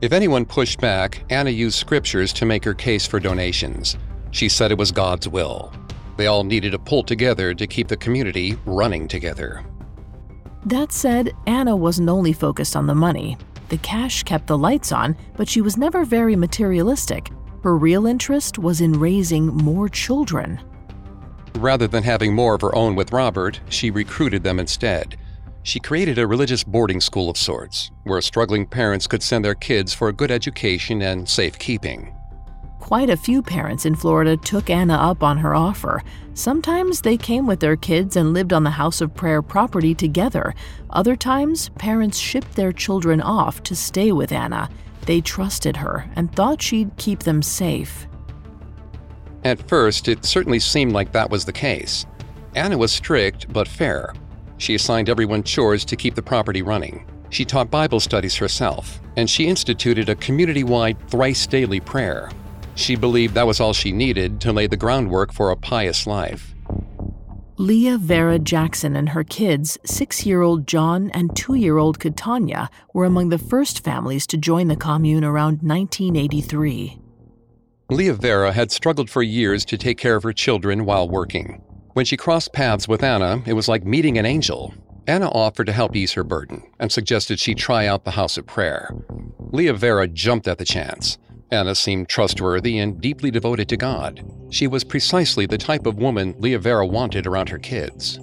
If 0.02 0.12
anyone 0.12 0.46
pushed 0.46 0.82
back, 0.82 1.24
Anna 1.30 1.50
used 1.50 1.80
scriptures 1.80 2.34
to 2.34 2.46
make 2.46 2.66
her 2.66 2.74
case 2.74 3.08
for 3.08 3.22
donations. 3.22 3.98
She 4.32 4.50
said 4.50 4.70
it 4.70 4.78
was 4.78 4.92
God's 4.92 5.30
will. 5.30 5.72
They 6.18 6.28
all 6.28 6.44
needed 6.44 6.72
to 6.74 6.80
pull 6.80 7.04
together 7.04 7.54
to 7.54 7.68
keep 7.68 7.88
the 7.88 7.96
community 7.96 8.58
running 8.66 9.08
together. 9.08 9.64
That 10.66 10.92
said, 10.92 11.32
Anna 11.48 11.74
wasn't 11.74 12.10
only 12.10 12.34
focused 12.34 12.76
on 12.76 12.86
the 12.86 12.96
money. 12.96 13.38
The 13.70 13.78
cash 13.78 14.24
kept 14.24 14.48
the 14.48 14.58
lights 14.58 14.92
on, 14.92 15.16
but 15.38 15.48
she 15.48 15.62
was 15.62 15.78
never 15.78 16.04
very 16.04 16.36
materialistic. 16.36 17.30
Her 17.64 17.78
real 17.78 18.08
interest 18.08 18.58
was 18.58 18.82
in 18.82 18.94
raising 18.94 19.48
more 19.48 19.88
children. 19.88 20.60
Rather 21.56 21.88
than 21.88 22.04
having 22.04 22.34
more 22.34 22.56
of 22.56 22.62
her 22.62 22.74
own 22.76 22.96
with 22.96 23.12
Robert, 23.12 23.60
she 23.70 23.92
recruited 23.92 24.44
them 24.44 24.60
instead. 24.60 25.18
She 25.64 25.80
created 25.80 26.18
a 26.18 26.26
religious 26.26 26.64
boarding 26.64 27.02
school 27.02 27.30
of 27.30 27.38
sorts, 27.38 27.92
where 28.04 28.22
struggling 28.22 28.66
parents 28.66 29.08
could 29.08 29.22
send 29.22 29.46
their 29.46 29.56
kids 29.56 29.94
for 29.94 30.08
a 30.08 30.14
good 30.14 30.32
education 30.32 31.02
and 31.02 31.28
safekeeping. 31.28 32.16
Quite 32.80 33.10
a 33.10 33.18
few 33.18 33.44
parents 33.44 33.86
in 33.86 33.94
Florida 33.94 34.36
took 34.36 34.70
Anna 34.70 34.96
up 34.96 35.22
on 35.22 35.38
her 35.38 35.54
offer. 35.54 36.02
Sometimes 36.34 37.02
they 37.02 37.18
came 37.18 37.46
with 37.46 37.60
their 37.60 37.76
kids 37.76 38.16
and 38.16 38.34
lived 38.34 38.52
on 38.52 38.64
the 38.64 38.72
House 38.72 39.02
of 39.02 39.14
Prayer 39.14 39.42
property 39.42 39.94
together. 39.94 40.56
Other 40.90 41.16
times, 41.16 41.70
parents 41.78 42.18
shipped 42.18 42.56
their 42.56 42.72
children 42.72 43.22
off 43.22 43.62
to 43.64 43.76
stay 43.76 44.12
with 44.12 44.32
Anna. 44.32 44.70
They 45.06 45.22
trusted 45.22 45.78
her 45.78 46.10
and 46.16 46.34
thought 46.34 46.62
she'd 46.62 46.96
keep 46.98 47.20
them 47.20 47.44
safe. 47.44 48.08
At 49.44 49.68
first, 49.68 50.08
it 50.08 50.26
certainly 50.26 50.60
seemed 50.60 50.94
like 50.94 51.12
that 51.12 51.30
was 51.30 51.46
the 51.46 51.54
case. 51.54 52.06
Anna 52.56 52.78
was 52.78 52.92
strict 52.92 53.52
but 53.54 53.68
fair. 53.68 54.14
She 54.58 54.76
assigned 54.76 55.10
everyone 55.10 55.44
chores 55.44 55.86
to 55.86 55.96
keep 55.96 56.16
the 56.16 56.24
property 56.24 56.62
running. 56.62 57.06
She 57.30 57.46
taught 57.46 57.70
Bible 57.70 58.00
studies 58.00 58.36
herself, 58.36 59.00
and 59.16 59.30
she 59.30 59.48
instituted 59.48 60.10
a 60.10 60.16
community 60.16 60.64
wide 60.64 60.98
thrice 61.10 61.46
daily 61.46 61.80
prayer. 61.80 62.32
She 62.80 62.96
believed 62.96 63.34
that 63.34 63.46
was 63.46 63.60
all 63.60 63.74
she 63.74 63.92
needed 63.92 64.40
to 64.40 64.54
lay 64.54 64.66
the 64.66 64.78
groundwork 64.78 65.34
for 65.34 65.52
a 65.52 65.58
pious 65.58 66.08
life. 66.08 66.56
Leah 67.58 67.98
Vera 67.98 68.40
Jackson 68.40 68.96
and 68.96 69.10
her 69.10 69.26
kids, 69.26 69.78
six 69.84 70.26
year 70.26 70.42
old 70.42 70.66
John 70.66 71.10
and 71.10 71.36
two 71.36 71.56
year 71.56 71.78
old 71.78 72.00
Katanya, 72.00 72.70
were 72.94 73.04
among 73.04 73.30
the 73.30 73.38
first 73.38 73.84
families 73.84 74.26
to 74.28 74.38
join 74.38 74.70
the 74.70 74.78
commune 74.78 75.26
around 75.26 75.62
1983. 75.62 76.98
Leah 77.90 78.14
Vera 78.14 78.54
had 78.54 78.72
struggled 78.72 79.10
for 79.10 79.24
years 79.24 79.66
to 79.66 79.78
take 79.78 79.98
care 79.98 80.16
of 80.16 80.24
her 80.24 80.32
children 80.32 80.86
while 80.86 81.10
working. 81.10 81.62
When 81.94 82.06
she 82.06 82.16
crossed 82.16 82.54
paths 82.54 82.88
with 82.88 83.04
Anna, 83.04 83.44
it 83.46 83.54
was 83.54 83.68
like 83.68 83.84
meeting 83.84 84.18
an 84.18 84.26
angel. 84.26 84.74
Anna 85.06 85.28
offered 85.32 85.66
to 85.66 85.74
help 85.74 85.98
ease 85.98 86.14
her 86.14 86.24
burden 86.24 86.64
and 86.80 86.90
suggested 86.90 87.42
she 87.42 87.56
try 87.56 87.88
out 87.88 88.06
the 88.06 88.12
house 88.12 88.38
of 88.38 88.48
prayer. 88.48 88.96
Leah 89.52 89.74
Vera 89.74 90.08
jumped 90.08 90.48
at 90.48 90.60
the 90.60 90.66
chance. 90.66 91.18
Anna 91.52 91.74
seemed 91.74 92.10
trustworthy 92.10 92.78
and 92.80 93.02
deeply 93.02 93.32
devoted 93.32 93.68
to 93.70 93.78
God. 93.78 94.24
She 94.52 94.68
was 94.68 94.84
precisely 94.84 95.46
the 95.46 95.58
type 95.58 95.86
of 95.86 95.98
woman 95.98 96.36
Leah 96.38 96.60
Vera 96.60 96.86
wanted 96.86 97.26
around 97.26 97.50
her 97.50 97.58
kids. 97.58 98.20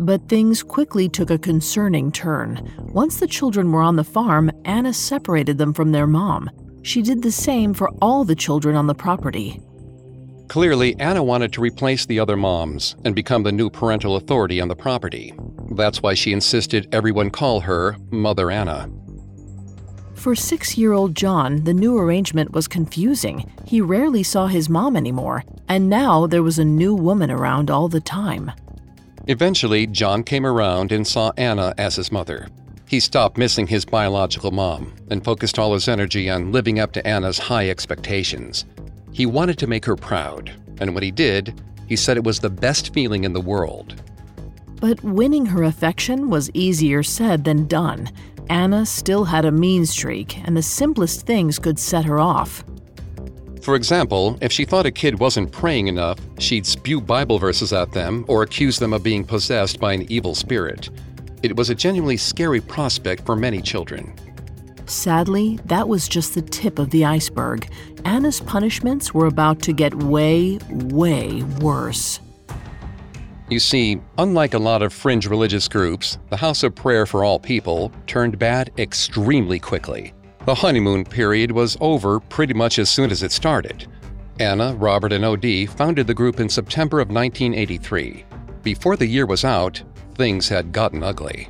But 0.00 0.28
things 0.28 0.62
quickly 0.62 1.08
took 1.08 1.30
a 1.30 1.38
concerning 1.38 2.12
turn. 2.12 2.72
Once 2.92 3.18
the 3.18 3.26
children 3.26 3.72
were 3.72 3.82
on 3.82 3.96
the 3.96 4.04
farm, 4.04 4.50
Anna 4.64 4.94
separated 4.94 5.58
them 5.58 5.74
from 5.74 5.90
their 5.90 6.06
mom. 6.06 6.48
She 6.82 7.02
did 7.02 7.22
the 7.22 7.32
same 7.32 7.74
for 7.74 7.90
all 8.00 8.24
the 8.24 8.36
children 8.36 8.76
on 8.76 8.86
the 8.86 8.94
property. 8.94 9.60
Clearly, 10.46 10.98
Anna 10.98 11.22
wanted 11.22 11.52
to 11.52 11.60
replace 11.60 12.06
the 12.06 12.20
other 12.20 12.36
moms 12.36 12.96
and 13.04 13.14
become 13.14 13.42
the 13.42 13.52
new 13.52 13.68
parental 13.68 14.16
authority 14.16 14.60
on 14.60 14.68
the 14.68 14.76
property. 14.76 15.34
That's 15.72 16.00
why 16.00 16.14
she 16.14 16.32
insisted 16.32 16.88
everyone 16.94 17.30
call 17.30 17.60
her 17.60 17.96
Mother 18.10 18.50
Anna. 18.50 18.88
For 20.18 20.34
six 20.34 20.76
year 20.76 20.94
old 20.94 21.14
John, 21.14 21.62
the 21.62 21.72
new 21.72 21.96
arrangement 21.96 22.52
was 22.52 22.66
confusing. 22.66 23.48
He 23.64 23.80
rarely 23.80 24.24
saw 24.24 24.48
his 24.48 24.68
mom 24.68 24.96
anymore, 24.96 25.44
and 25.68 25.88
now 25.88 26.26
there 26.26 26.42
was 26.42 26.58
a 26.58 26.64
new 26.64 26.92
woman 26.92 27.30
around 27.30 27.70
all 27.70 27.86
the 27.86 28.00
time. 28.00 28.50
Eventually, 29.28 29.86
John 29.86 30.24
came 30.24 30.44
around 30.44 30.90
and 30.90 31.06
saw 31.06 31.30
Anna 31.36 31.72
as 31.78 31.94
his 31.94 32.10
mother. 32.10 32.48
He 32.88 32.98
stopped 32.98 33.38
missing 33.38 33.68
his 33.68 33.84
biological 33.84 34.50
mom 34.50 34.92
and 35.08 35.24
focused 35.24 35.56
all 35.56 35.72
his 35.72 35.86
energy 35.86 36.28
on 36.28 36.50
living 36.50 36.80
up 36.80 36.90
to 36.92 37.06
Anna's 37.06 37.38
high 37.38 37.70
expectations. 37.70 38.64
He 39.12 39.24
wanted 39.24 39.56
to 39.58 39.68
make 39.68 39.84
her 39.84 39.94
proud, 39.94 40.50
and 40.80 40.94
when 40.94 41.04
he 41.04 41.12
did, 41.12 41.62
he 41.86 41.94
said 41.94 42.16
it 42.16 42.24
was 42.24 42.40
the 42.40 42.50
best 42.50 42.92
feeling 42.92 43.22
in 43.22 43.34
the 43.34 43.40
world. 43.40 44.02
But 44.80 45.02
winning 45.04 45.46
her 45.46 45.62
affection 45.62 46.28
was 46.28 46.50
easier 46.54 47.04
said 47.04 47.44
than 47.44 47.68
done. 47.68 48.10
Anna 48.50 48.86
still 48.86 49.24
had 49.24 49.44
a 49.44 49.52
mean 49.52 49.86
streak, 49.86 50.38
and 50.46 50.56
the 50.56 50.62
simplest 50.62 51.26
things 51.26 51.58
could 51.58 51.78
set 51.78 52.04
her 52.04 52.18
off. 52.18 52.64
For 53.62 53.74
example, 53.74 54.38
if 54.40 54.50
she 54.50 54.64
thought 54.64 54.86
a 54.86 54.90
kid 54.90 55.18
wasn't 55.18 55.52
praying 55.52 55.88
enough, 55.88 56.18
she'd 56.38 56.64
spew 56.64 57.00
Bible 57.00 57.38
verses 57.38 57.72
at 57.72 57.92
them 57.92 58.24
or 58.26 58.42
accuse 58.42 58.78
them 58.78 58.92
of 58.92 59.02
being 59.02 59.24
possessed 59.24 59.78
by 59.78 59.92
an 59.92 60.10
evil 60.10 60.34
spirit. 60.34 60.88
It 61.42 61.54
was 61.54 61.68
a 61.68 61.74
genuinely 61.74 62.16
scary 62.16 62.60
prospect 62.60 63.26
for 63.26 63.36
many 63.36 63.60
children. 63.60 64.14
Sadly, 64.86 65.58
that 65.66 65.86
was 65.86 66.08
just 66.08 66.34
the 66.34 66.40
tip 66.40 66.78
of 66.78 66.88
the 66.90 67.04
iceberg. 67.04 67.70
Anna's 68.06 68.40
punishments 68.40 69.12
were 69.12 69.26
about 69.26 69.60
to 69.62 69.74
get 69.74 69.94
way, 69.94 70.58
way 70.70 71.42
worse. 71.60 72.20
You 73.50 73.58
see, 73.58 73.98
unlike 74.18 74.52
a 74.52 74.58
lot 74.58 74.82
of 74.82 74.92
fringe 74.92 75.26
religious 75.26 75.68
groups, 75.68 76.18
the 76.28 76.36
House 76.36 76.62
of 76.62 76.74
Prayer 76.74 77.06
for 77.06 77.24
All 77.24 77.38
People 77.38 77.90
turned 78.06 78.38
bad 78.38 78.70
extremely 78.76 79.58
quickly. 79.58 80.12
The 80.44 80.54
honeymoon 80.54 81.04
period 81.04 81.50
was 81.52 81.78
over 81.80 82.20
pretty 82.20 82.52
much 82.52 82.78
as 82.78 82.90
soon 82.90 83.10
as 83.10 83.22
it 83.22 83.32
started. 83.32 83.86
Anna, 84.38 84.74
Robert, 84.74 85.14
and 85.14 85.24
OD 85.24 85.70
founded 85.78 86.06
the 86.06 86.14
group 86.14 86.40
in 86.40 86.48
September 86.50 87.00
of 87.00 87.08
1983. 87.08 88.26
Before 88.62 88.96
the 88.96 89.06
year 89.06 89.24
was 89.24 89.46
out, 89.46 89.82
things 90.14 90.46
had 90.48 90.70
gotten 90.70 91.02
ugly. 91.02 91.48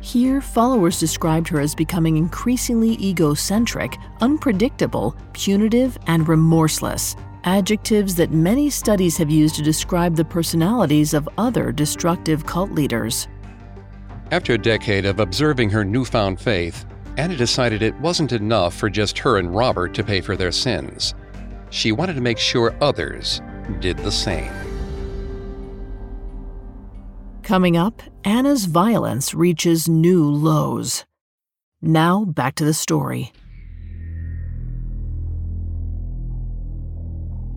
Here, 0.00 0.40
followers 0.40 0.98
described 0.98 1.46
her 1.48 1.60
as 1.60 1.74
becoming 1.74 2.16
increasingly 2.16 2.94
egocentric, 2.94 3.98
unpredictable, 4.22 5.14
punitive, 5.34 5.98
and 6.06 6.26
remorseless 6.26 7.16
adjectives 7.44 8.14
that 8.16 8.30
many 8.30 8.70
studies 8.70 9.16
have 9.16 9.30
used 9.30 9.54
to 9.56 9.62
describe 9.62 10.16
the 10.16 10.24
personalities 10.24 11.14
of 11.14 11.28
other 11.38 11.72
destructive 11.72 12.46
cult 12.46 12.72
leaders. 12.72 13.28
After 14.30 14.54
a 14.54 14.58
decade 14.58 15.06
of 15.06 15.20
observing 15.20 15.70
her 15.70 15.84
newfound 15.84 16.40
faith, 16.40 16.84
Anna 17.16 17.36
decided 17.36 17.82
it 17.82 17.98
wasn't 18.00 18.32
enough 18.32 18.74
for 18.74 18.88
just 18.88 19.18
her 19.18 19.38
and 19.38 19.54
Robert 19.54 19.92
to 19.94 20.04
pay 20.04 20.20
for 20.20 20.36
their 20.36 20.52
sins. 20.52 21.14
She 21.70 21.92
wanted 21.92 22.14
to 22.14 22.20
make 22.20 22.38
sure 22.38 22.76
others 22.80 23.42
did 23.80 23.98
the 23.98 24.12
same. 24.12 24.52
Coming 27.42 27.76
up, 27.76 28.02
Anna's 28.24 28.66
violence 28.66 29.34
reaches 29.34 29.88
new 29.88 30.24
lows. 30.24 31.04
Now, 31.82 32.24
back 32.24 32.54
to 32.56 32.64
the 32.64 32.74
story. 32.74 33.32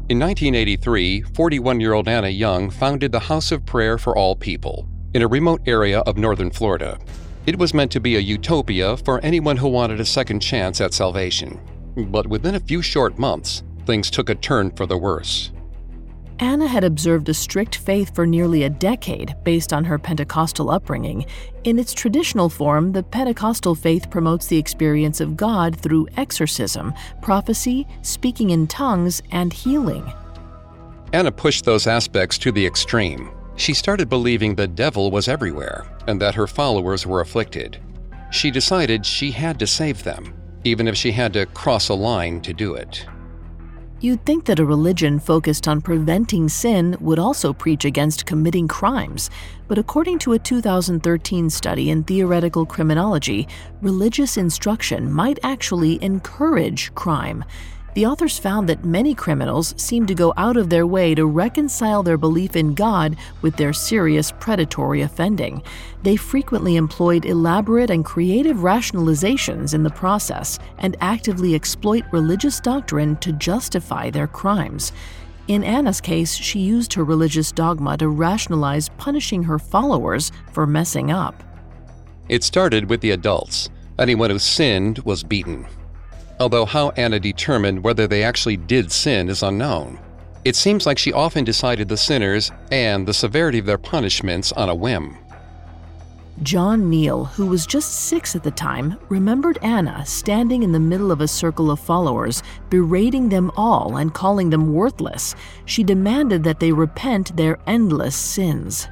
In 0.10 0.20
1983, 0.20 1.22
41 1.34 1.80
year 1.80 1.94
old 1.94 2.10
Anna 2.10 2.28
Young 2.28 2.70
founded 2.70 3.13
the 3.13 3.22
House 3.22 3.54
of 3.54 3.66
Prayer 3.66 3.98
for 3.98 4.18
All 4.18 4.36
People 4.36 4.86
in 5.13 5.22
a 5.22 5.28
remote 5.30 5.62
area 5.66 6.00
of 6.00 6.18
northern 6.18 6.52
Florida. 6.52 7.00
It 7.46 7.58
was 7.58 7.74
meant 7.74 7.89
to 7.94 8.02
be 8.02 8.18
a 8.18 8.20
utopia 8.20 8.98
for 8.98 9.22
anyone 9.22 9.56
who 9.56 9.70
wanted 9.70 10.02
a 10.02 10.06
second 10.06 10.42
chance 10.42 10.82
at 10.82 10.94
salvation. 10.94 11.58
But 11.96 12.28
within 12.28 12.56
a 12.56 12.60
few 12.60 12.82
short 12.82 13.18
months, 13.18 13.63
things 13.86 14.12
took 14.12 14.30
a 14.30 14.36
turn 14.36 14.72
for 14.72 14.86
the 14.86 14.98
worse. 14.98 15.54
Anna 16.39 16.67
had 16.67 16.84
observed 16.84 17.30
a 17.30 17.34
strict 17.34 17.76
faith 17.76 18.13
for 18.15 18.26
nearly 18.26 18.63
a 18.63 18.69
decade 18.69 19.36
based 19.43 19.72
on 19.72 19.84
her 19.86 20.00
Pentecostal 20.00 20.69
upbringing. 20.69 21.26
In 21.63 21.78
its 21.78 21.93
traditional 21.93 22.50
form, 22.50 22.91
the 22.91 23.04
Pentecostal 23.04 23.76
faith 23.76 24.10
promotes 24.10 24.48
the 24.48 24.58
experience 24.58 25.22
of 25.22 25.38
God 25.38 25.76
through 25.76 26.08
exorcism, 26.17 26.93
prophecy, 27.22 27.88
speaking 28.02 28.50
in 28.50 28.67
tongues, 28.67 29.22
and 29.32 29.54
healing. 29.54 30.12
Anna 31.13 31.32
pushed 31.32 31.65
those 31.65 31.86
aspects 31.86 32.38
to 32.39 32.52
the 32.52 32.65
extreme. 32.65 33.30
She 33.56 33.76
started 33.76 34.10
believing 34.10 34.56
the 34.56 34.67
devil 34.67 35.12
was 35.12 35.28
everywhere 35.28 35.86
and 36.08 36.19
that 36.19 36.36
her 36.36 36.48
followers 36.48 37.06
were 37.06 37.22
afflicted. 37.22 37.80
She 38.32 38.50
decided 38.50 39.06
she 39.06 39.30
had 39.30 39.60
to 39.60 39.67
save 39.67 40.04
them, 40.04 40.34
even 40.63 40.88
if 40.88 40.98
she 40.98 41.12
had 41.12 41.34
to 41.34 41.46
cross 41.46 41.89
a 41.89 41.93
line 41.93 42.41
to 42.41 42.54
do 42.54 42.74
it. 42.74 43.06
You'd 44.04 44.26
think 44.26 44.44
that 44.48 44.60
a 44.60 44.66
religion 44.66 45.18
focused 45.18 45.66
on 45.66 45.80
preventing 45.80 46.50
sin 46.50 46.98
would 47.00 47.20
also 47.20 47.54
preach 47.54 47.86
against 47.86 48.26
committing 48.26 48.68
crimes, 48.68 49.30
but 49.70 49.78
according 49.78 50.20
to 50.20 50.34
a 50.34 50.39
2013 50.39 51.50
study 51.50 51.89
in 51.89 52.04
theoretical 52.04 52.66
criminology, 52.66 53.48
religious 53.82 54.36
instruction 54.36 55.10
might 55.10 55.39
actually 55.42 56.04
encourage 56.04 56.94
crime. 56.96 57.46
The 57.93 58.06
authors 58.06 58.39
found 58.39 58.67
that 58.69 58.86
many 58.86 59.13
criminals 59.13 59.73
seem 59.77 60.06
to 60.08 60.15
go 60.15 60.34
out 60.36 60.58
of 60.58 60.69
their 60.69 60.88
way 60.88 61.13
to 61.13 61.25
reconcile 61.25 62.01
their 62.01 62.17
belief 62.17 62.56
in 62.56 62.73
God 62.73 63.15
with 63.41 63.56
their 63.56 63.73
serious 63.73 64.32
predatory 64.32 65.01
offending. 65.01 65.62
They 66.01 66.15
frequently 66.15 66.75
employed 66.75 67.25
elaborate 67.25 67.89
and 67.89 68.03
creative 68.03 68.58
rationalizations 68.58 69.73
in 69.73 69.84
the 69.84 69.89
process 69.89 70.58
and 70.79 70.97
actively 71.01 71.53
exploit 71.53 72.03
religious 72.12 72.60
doctrine 72.60 73.15
to 73.17 73.32
justify 73.34 74.10
their 74.10 74.27
crimes. 74.27 74.91
In 75.47 75.63
Anna's 75.63 76.01
case, 76.01 76.34
she 76.34 76.60
used 76.60 76.93
her 76.93 77.03
religious 77.03 77.51
dogma 77.51 77.97
to 77.97 78.08
rationalize 78.08 78.89
punishing 78.97 79.43
her 79.43 79.60
followers 79.60 80.32
for 80.51 80.65
messing 80.65 81.12
up. 81.12 81.43
It 82.29 82.43
started 82.43 82.89
with 82.89 83.01
the 83.01 83.12
adults. 83.12 83.69
Anyone 83.99 84.29
who 84.29 84.39
sinned 84.39 84.99
was 84.99 85.21
beaten 85.21 85.67
although 86.39 86.65
how 86.65 86.89
Anna 86.91 87.19
determined 87.19 87.84
whether 87.84 88.08
they 88.08 88.24
actually 88.24 88.58
did 88.58 88.91
sin 88.91 89.30
is 89.30 89.43
unknown. 89.43 90.00
It 90.46 90.56
seems 90.56 90.86
like 90.86 90.98
she 90.98 91.13
often 91.13 91.46
decided 91.46 91.88
the 91.88 91.98
sinners 91.98 92.52
and 92.72 93.08
the 93.08 93.13
severity 93.13 93.60
of 93.60 93.65
their 93.65 93.78
punishments 93.78 94.52
on 94.52 94.69
a 94.69 94.76
whim. 94.76 95.17
John 96.41 96.89
Neal, 96.89 97.26
who 97.26 97.46
was 97.46 97.67
just 97.67 98.08
six 98.08 98.36
at 98.36 98.43
the 98.43 98.52
time, 98.52 98.98
remembered 99.08 99.60
Anna 99.62 100.04
standing 100.06 100.63
in 100.63 100.72
the 100.72 100.80
middle 100.80 101.12
of 101.12 101.22
a 101.22 101.28
circle 101.28 101.69
of 101.69 101.80
followers, 101.80 102.41
berating 102.69 103.30
them 103.30 103.52
all 103.56 103.98
and 103.98 104.13
calling 104.13 104.50
them 104.50 104.74
worthless. 104.74 105.36
She 105.65 105.84
demanded 105.84 106.43
that 106.43 106.60
they 106.60 106.72
repent 106.72 107.38
their 107.38 107.60
endless 107.67 108.15
sins. 108.15 108.88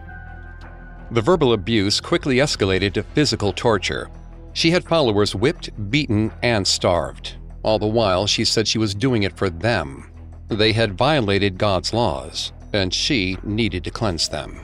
The 1.09 1.21
verbal 1.21 1.51
abuse 1.51 1.99
quickly 1.99 2.37
escalated 2.37 2.93
to 2.93 3.03
physical 3.03 3.51
torture. 3.51 4.09
She 4.53 4.71
had 4.71 4.83
followers 4.83 5.35
whipped, 5.35 5.69
beaten, 5.89 6.31
and 6.43 6.67
starved. 6.67 7.35
All 7.63 7.79
the 7.79 7.87
while, 7.87 8.27
she 8.27 8.43
said 8.43 8.67
she 8.67 8.77
was 8.77 8.95
doing 8.95 9.23
it 9.23 9.37
for 9.37 9.49
them. 9.49 10.11
They 10.47 10.73
had 10.73 10.97
violated 10.97 11.57
God's 11.57 11.93
laws, 11.93 12.51
and 12.73 12.93
she 12.93 13.37
needed 13.43 13.83
to 13.85 13.91
cleanse 13.91 14.27
them. 14.27 14.59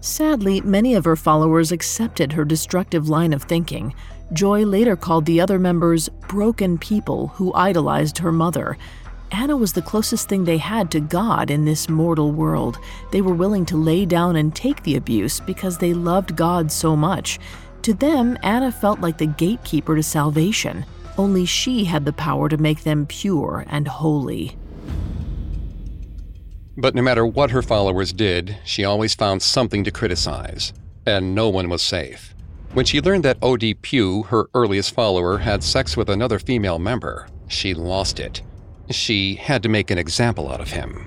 Sadly, 0.00 0.60
many 0.60 0.94
of 0.94 1.06
her 1.06 1.16
followers 1.16 1.72
accepted 1.72 2.32
her 2.32 2.44
destructive 2.44 3.08
line 3.08 3.32
of 3.32 3.42
thinking. 3.42 3.94
Joy 4.32 4.64
later 4.64 4.96
called 4.96 5.24
the 5.24 5.40
other 5.40 5.58
members 5.58 6.08
broken 6.28 6.76
people 6.78 7.28
who 7.28 7.54
idolized 7.54 8.18
her 8.18 8.30
mother. 8.30 8.76
Anna 9.32 9.56
was 9.56 9.72
the 9.72 9.82
closest 9.82 10.28
thing 10.28 10.44
they 10.44 10.58
had 10.58 10.90
to 10.92 11.00
God 11.00 11.50
in 11.50 11.64
this 11.64 11.88
mortal 11.88 12.30
world. 12.30 12.78
They 13.10 13.22
were 13.22 13.34
willing 13.34 13.66
to 13.66 13.76
lay 13.76 14.04
down 14.06 14.36
and 14.36 14.54
take 14.54 14.82
the 14.82 14.96
abuse 14.96 15.40
because 15.40 15.78
they 15.78 15.94
loved 15.94 16.36
God 16.36 16.70
so 16.70 16.94
much. 16.94 17.40
To 17.84 17.92
them, 17.92 18.38
Anna 18.42 18.72
felt 18.72 19.00
like 19.00 19.18
the 19.18 19.26
gatekeeper 19.26 19.94
to 19.94 20.02
salvation. 20.02 20.86
Only 21.18 21.44
she 21.44 21.84
had 21.84 22.06
the 22.06 22.14
power 22.14 22.48
to 22.48 22.56
make 22.56 22.82
them 22.82 23.04
pure 23.04 23.66
and 23.68 23.86
holy. 23.86 24.56
But 26.78 26.94
no 26.94 27.02
matter 27.02 27.26
what 27.26 27.50
her 27.50 27.60
followers 27.60 28.14
did, 28.14 28.56
she 28.64 28.86
always 28.86 29.14
found 29.14 29.42
something 29.42 29.84
to 29.84 29.90
criticize, 29.90 30.72
and 31.04 31.34
no 31.34 31.50
one 31.50 31.68
was 31.68 31.82
safe. 31.82 32.34
When 32.72 32.86
she 32.86 33.02
learned 33.02 33.22
that 33.26 33.36
O.D. 33.42 33.74
Pugh, 33.74 34.22
her 34.24 34.48
earliest 34.54 34.94
follower, 34.94 35.36
had 35.36 35.62
sex 35.62 35.94
with 35.94 36.08
another 36.08 36.38
female 36.38 36.78
member, 36.78 37.28
she 37.48 37.74
lost 37.74 38.18
it. 38.18 38.40
She 38.88 39.34
had 39.34 39.62
to 39.62 39.68
make 39.68 39.90
an 39.90 39.98
example 39.98 40.50
out 40.50 40.62
of 40.62 40.70
him. 40.70 41.06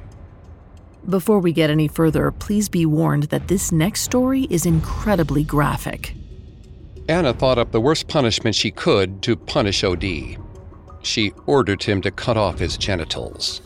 Before 1.10 1.40
we 1.40 1.54
get 1.54 1.72
any 1.72 1.88
further, 1.88 2.30
please 2.30 2.70
be 2.70 2.86
warned 2.86 3.24
that 3.24 3.48
this 3.48 3.72
next 3.72 4.02
story 4.02 4.44
is 4.52 4.68
incredibly 4.68 5.44
graphic. 5.44 6.14
Anna 7.10 7.34
thought 7.34 7.58
up 7.58 7.72
the 7.72 7.80
worst 7.80 8.08
punishment 8.08 8.56
she 8.56 8.70
could 8.70 9.22
to 9.22 9.36
punish 9.36 9.84
O.D. 9.84 10.38
She 11.04 11.32
ordered 11.46 11.84
him 11.84 12.02
to 12.02 12.12
cut 12.12 12.36
off 12.36 12.60
his 12.60 12.78
genitals. 12.78 13.62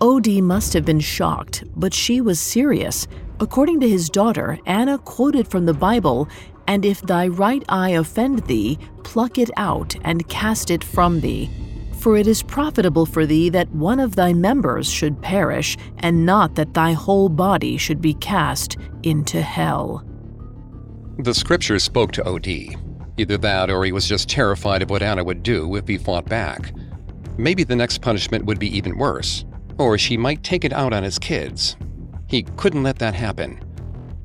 O.D. 0.00 0.40
must 0.42 0.72
have 0.72 0.84
been 0.84 1.00
shocked, 1.00 1.64
but 1.74 1.92
she 1.92 2.20
was 2.20 2.38
serious. 2.38 3.08
According 3.40 3.80
to 3.80 3.88
his 3.88 4.08
daughter, 4.08 4.58
Anna 4.64 4.98
quoted 4.98 5.48
from 5.48 5.66
the 5.66 5.74
Bible 5.74 6.28
And 6.68 6.84
if 6.84 7.00
thy 7.00 7.28
right 7.28 7.64
eye 7.68 7.90
offend 7.90 8.46
thee, 8.46 8.78
pluck 9.02 9.38
it 9.38 9.50
out 9.56 9.96
and 10.02 10.28
cast 10.28 10.70
it 10.70 10.84
from 10.84 11.20
thee. 11.20 11.50
For 11.98 12.16
it 12.16 12.26
is 12.28 12.42
profitable 12.42 13.06
for 13.06 13.26
thee 13.26 13.48
that 13.50 13.70
one 13.70 13.98
of 13.98 14.14
thy 14.14 14.32
members 14.32 14.88
should 14.88 15.20
perish, 15.20 15.76
and 15.98 16.24
not 16.24 16.54
that 16.54 16.74
thy 16.74 16.92
whole 16.92 17.28
body 17.28 17.76
should 17.76 18.00
be 18.00 18.14
cast 18.14 18.76
into 19.02 19.42
hell. 19.42 20.04
The 21.18 21.32
scriptures 21.32 21.82
spoke 21.82 22.12
to 22.12 22.24
O.D. 22.24 22.76
Either 23.16 23.38
that 23.38 23.70
or 23.70 23.84
he 23.86 23.92
was 23.92 24.06
just 24.06 24.28
terrified 24.28 24.82
of 24.82 24.90
what 24.90 25.02
Anna 25.02 25.24
would 25.24 25.42
do 25.42 25.76
if 25.76 25.88
he 25.88 25.96
fought 25.96 26.26
back. 26.26 26.72
Maybe 27.38 27.64
the 27.64 27.74
next 27.74 28.02
punishment 28.02 28.44
would 28.44 28.58
be 28.58 28.76
even 28.76 28.98
worse, 28.98 29.46
or 29.78 29.96
she 29.96 30.18
might 30.18 30.42
take 30.42 30.64
it 30.64 30.74
out 30.74 30.92
on 30.92 31.02
his 31.02 31.18
kids. 31.18 31.76
He 32.26 32.42
couldn't 32.42 32.82
let 32.82 32.98
that 32.98 33.14
happen. 33.14 33.60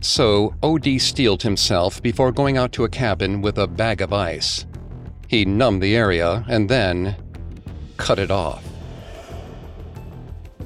So 0.02 0.54
O.D. 0.64 1.00
steeled 1.00 1.44
himself 1.44 2.02
before 2.02 2.34
going 2.34 2.58
out 2.58 2.74
to 2.74 2.84
a 2.84 2.90
cabin 2.90 3.42
with 3.42 3.58
a 3.58 3.68
bag 3.68 4.02
of 4.02 4.12
ice. 4.12 4.66
He 5.30 5.46
numbed 5.46 5.82
the 5.82 5.96
area 5.96 6.44
and 6.50 6.68
then 6.68 7.16
cut 7.96 8.20
it 8.20 8.32
off. 8.32 8.66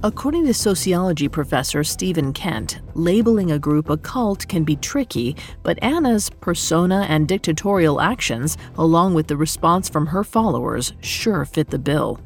According 0.05 0.45
to 0.45 0.53
sociology 0.53 1.27
professor 1.27 1.83
Stephen 1.83 2.31
Kent, 2.31 2.79
labeling 2.93 3.51
a 3.51 3.57
group 3.57 3.89
a 3.89 3.97
cult 3.97 4.47
can 4.47 4.63
be 4.63 4.75
tricky, 4.75 5.35
but 5.63 5.81
Anna's 5.81 6.29
persona 6.29 7.07
and 7.09 7.27
dictatorial 7.27 7.99
actions, 7.99 8.55
along 8.77 9.15
with 9.15 9.25
the 9.25 9.35
response 9.35 9.89
from 9.89 10.05
her 10.05 10.23
followers, 10.23 10.93
sure 11.01 11.43
fit 11.43 11.71
the 11.71 11.79
bill. 11.79 12.19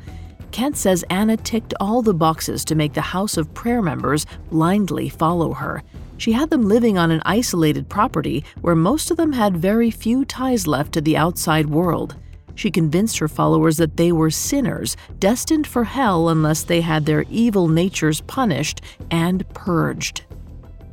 Kent 0.52 0.76
says 0.76 1.06
Anna 1.10 1.38
ticked 1.38 1.74
all 1.80 2.02
the 2.02 2.14
boxes 2.14 2.66
to 2.66 2.76
make 2.76 2.92
the 2.92 3.00
House 3.00 3.38
of 3.38 3.54
Prayer 3.54 3.82
members 3.82 4.26
blindly 4.50 5.08
follow 5.08 5.54
her. 5.54 5.82
She 6.18 6.34
had 6.34 6.50
them 6.50 6.68
living 6.68 6.98
on 6.98 7.12
an 7.12 7.22
isolated 7.24 7.88
property 7.88 8.44
where 8.60 8.76
most 8.76 9.10
of 9.10 9.16
them 9.16 9.32
had 9.32 9.56
very 9.56 9.90
few 9.90 10.26
ties 10.26 10.68
left 10.68 10.92
to 10.96 11.02
the 11.02 11.16
outside 11.16 11.70
world. 11.70 12.18
She 12.60 12.72
convinced 12.72 13.20
her 13.20 13.30
followers 13.30 13.78
that 13.78 13.96
they 13.96 14.12
were 14.12 14.30
sinners, 14.30 14.98
destined 15.18 15.66
for 15.66 15.86
hell 15.86 16.28
unless 16.28 16.62
they 16.62 16.82
had 16.82 17.06
their 17.06 17.24
evil 17.30 17.70
natures 17.70 18.20
punished 18.20 18.82
and 19.10 19.48
purged. 19.54 20.24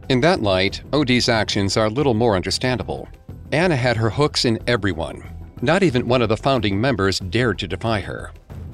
In 0.08 0.20
that 0.20 0.40
light, 0.40 0.82
OD's 0.92 1.28
actions 1.28 1.76
are 1.76 1.90
little 1.90 2.14
more 2.14 2.36
understandable. 2.36 3.08
Anna 3.50 3.74
had 3.74 3.96
her 3.96 4.10
hooks 4.10 4.44
in 4.44 4.60
everyone. 4.68 5.24
Not 5.60 5.82
even 5.82 6.06
one 6.06 6.22
of 6.22 6.28
the 6.28 6.36
founding 6.36 6.80
members 6.80 7.18
dared 7.18 7.58
to 7.58 7.66
defy 7.66 7.98
her. 7.98 8.30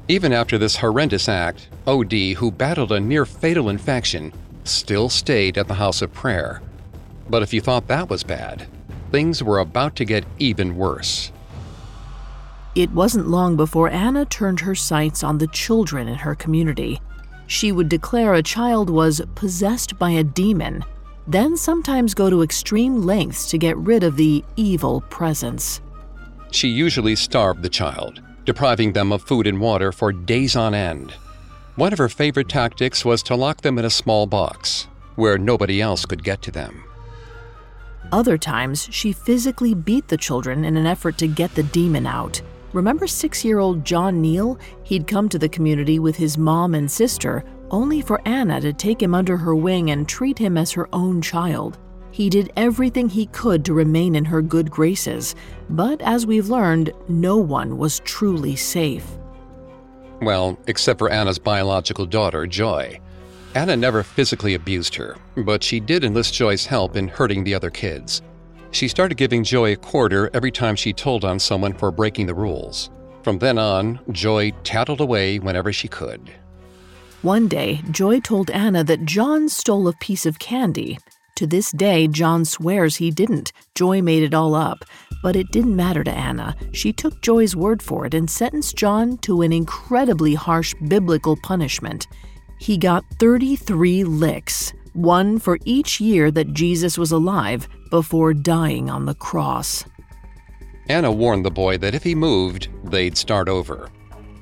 Even 0.09 0.35
after 0.35 0.59
this 0.59 0.77
horrendous 0.77 1.31
act, 1.31 1.69
OD, 1.87 2.13
who 2.37 2.51
battled 2.51 2.93
a 2.93 3.01
near 3.01 3.25
fatal 3.25 3.71
infection, 3.71 4.35
still 4.65 5.09
stayed 5.09 5.57
at 5.57 5.67
the 5.67 5.73
house 5.73 6.03
of 6.03 6.13
prayer. 6.13 6.61
But 7.31 7.43
if 7.43 7.55
you 7.55 7.63
thought 7.63 7.89
that 7.89 8.11
was 8.11 8.23
bad, 8.23 8.67
things 9.11 9.43
were 9.43 9.61
about 9.61 9.97
to 9.97 10.05
get 10.05 10.27
even 10.39 10.77
worse. 10.77 11.32
It 12.75 12.91
wasn't 12.93 13.29
long 13.29 13.57
before 13.57 13.91
Anna 13.91 14.25
turned 14.25 14.61
her 14.61 14.75
sights 14.75 15.23
on 15.23 15.37
the 15.37 15.47
children 15.49 16.09
in 16.09 16.15
her 16.15 16.35
community. 16.35 17.01
She 17.47 17.71
would 17.71 17.91
declare 17.91 18.33
a 18.33 18.43
child 18.43 18.89
was 18.89 19.21
possessed 19.35 19.99
by 19.99 20.11
a 20.11 20.25
demon, 20.25 20.83
then 21.27 21.57
sometimes 21.57 22.15
go 22.15 22.31
to 22.31 22.43
extreme 22.43 23.03
lengths 23.03 23.51
to 23.51 23.59
get 23.59 23.77
rid 23.77 24.03
of 24.03 24.17
the 24.17 24.43
evil 24.57 25.03
presence. 25.03 25.83
She 26.51 26.69
usually 26.69 27.15
starved 27.15 27.63
the 27.63 27.69
child, 27.69 28.23
depriving 28.47 28.95
them 28.95 29.13
of 29.13 29.23
food 29.23 29.47
and 29.47 29.61
water 29.61 29.93
for 29.93 30.11
days 30.11 30.57
on 30.57 30.75
end. 30.75 31.13
One 31.77 31.93
of 31.93 31.99
her 31.99 32.09
favorite 32.09 32.49
tactics 32.49 33.05
was 33.05 33.23
to 33.25 33.37
lock 33.37 33.61
them 33.61 33.79
in 33.79 33.85
a 33.85 33.91
small 33.91 34.27
box 34.27 34.89
where 35.17 35.37
nobody 35.37 35.83
else 35.83 36.07
could 36.07 36.25
get 36.25 36.41
to 36.43 36.51
them. 36.51 36.85
Other 38.11 38.39
times, 38.39 38.89
she 38.91 39.13
physically 39.13 39.75
beat 39.75 40.09
the 40.09 40.17
children 40.17 40.65
in 40.65 40.79
an 40.79 40.87
effort 40.87 41.19
to 41.19 41.27
get 41.27 41.55
the 41.55 41.63
demon 41.63 42.07
out. 42.07 42.41
Remember 42.73 43.07
six 43.07 43.45
year 43.45 43.59
old 43.59 43.85
John 43.85 44.23
Neal? 44.23 44.59
He'd 44.83 45.07
come 45.07 45.29
to 45.29 45.39
the 45.39 45.49
community 45.49 45.99
with 45.99 46.17
his 46.17 46.39
mom 46.39 46.75
and 46.75 46.91
sister, 46.91 47.45
only 47.71 48.01
for 48.01 48.27
Anna 48.27 48.61
to 48.61 48.73
take 48.73 49.03
him 49.03 49.15
under 49.15 49.37
her 49.37 49.55
wing 49.55 49.91
and 49.91 50.09
treat 50.09 50.39
him 50.39 50.57
as 50.57 50.73
her 50.73 50.89
own 50.93 51.21
child. 51.21 51.79
He 52.13 52.29
did 52.31 52.53
everything 52.57 53.09
he 53.09 53.27
could 53.27 53.65
to 53.67 53.75
remain 53.75 54.15
in 54.15 54.25
her 54.25 54.43
good 54.43 54.71
graces, 54.71 55.35
but 55.71 56.01
as 56.03 56.27
we've 56.27 56.49
learned, 56.49 56.93
no 57.09 57.39
one 57.39 57.79
was 57.79 58.01
truly 58.01 58.57
safe. 58.57 59.07
Well, 60.21 60.59
except 60.67 60.99
for 60.99 61.11
Anna's 61.11 61.39
biological 61.39 62.07
daughter, 62.07 62.47
Joy. 62.47 63.01
Anna 63.55 63.77
never 63.77 64.03
physically 64.03 64.55
abused 64.55 64.95
her, 64.95 65.17
but 65.37 65.63
she 65.63 65.79
did 65.81 66.05
enlist 66.05 66.33
Joy's 66.33 66.65
help 66.65 66.97
in 66.97 67.09
hurting 67.09 67.45
the 67.45 67.55
other 67.55 67.71
kids. 67.71 68.23
She 68.73 68.89
started 68.89 69.17
giving 69.17 69.45
Joy 69.45 69.73
a 69.73 69.77
quarter 69.77 70.31
every 70.33 70.51
time 70.51 70.77
she 70.77 70.95
told 70.95 71.25
on 71.25 71.39
someone 71.39 71.75
for 71.75 71.93
breaking 71.93 72.27
the 72.27 72.35
rules. 72.35 72.91
From 73.23 73.39
then 73.39 73.59
on, 73.59 74.01
Joy 74.11 74.53
tattled 74.65 75.01
away 75.01 75.39
whenever 75.39 75.73
she 75.73 75.89
could. 75.89 76.33
One 77.21 77.49
day, 77.49 77.83
Joy 77.91 78.21
told 78.21 78.51
Anna 78.51 78.83
that 78.83 79.05
John 79.05 79.49
stole 79.49 79.87
a 79.89 79.93
piece 79.93 80.27
of 80.27 80.39
candy. 80.39 80.99
To 81.37 81.47
this 81.47 81.71
day, 81.71 82.09
John 82.09 82.45
swears 82.45 82.97
he 82.97 83.11
didn't. 83.11 83.53
Joy 83.75 84.01
made 84.01 84.23
it 84.23 84.35
all 84.35 84.55
up. 84.55 84.85
But 85.23 85.37
it 85.37 85.53
didn't 85.53 85.77
matter 85.77 86.03
to 86.03 86.11
Anna. 86.11 86.57
She 86.73 86.93
took 86.93 87.23
Joy's 87.23 87.55
word 87.55 87.83
for 87.83 88.07
it 88.07 88.15
and 88.15 88.29
sentenced 88.29 88.77
John 88.77 89.19
to 89.19 89.43
an 89.43 89.53
incredibly 89.53 90.35
harsh 90.35 90.75
biblical 90.89 91.37
punishment. 91.43 92.09
He 92.59 92.79
got 92.79 93.05
33 93.21 94.03
licks, 94.05 94.73
one 94.95 95.39
for 95.39 95.59
each 95.65 96.01
year 96.01 96.31
that 96.31 96.53
Jesus 96.53 96.99
was 96.99 97.13
alive 97.13 97.69
before 97.91 98.35
dying 98.35 98.91
on 98.91 99.07
the 99.07 99.15
cross. 99.15 99.85
Anna 100.89 101.13
warned 101.13 101.45
the 101.45 101.51
boy 101.51 101.79
that 101.79 101.95
if 101.95 102.03
he 102.03 102.15
moved, 102.15 102.69
they'd 102.85 103.17
start 103.17 103.49
over. 103.49 103.89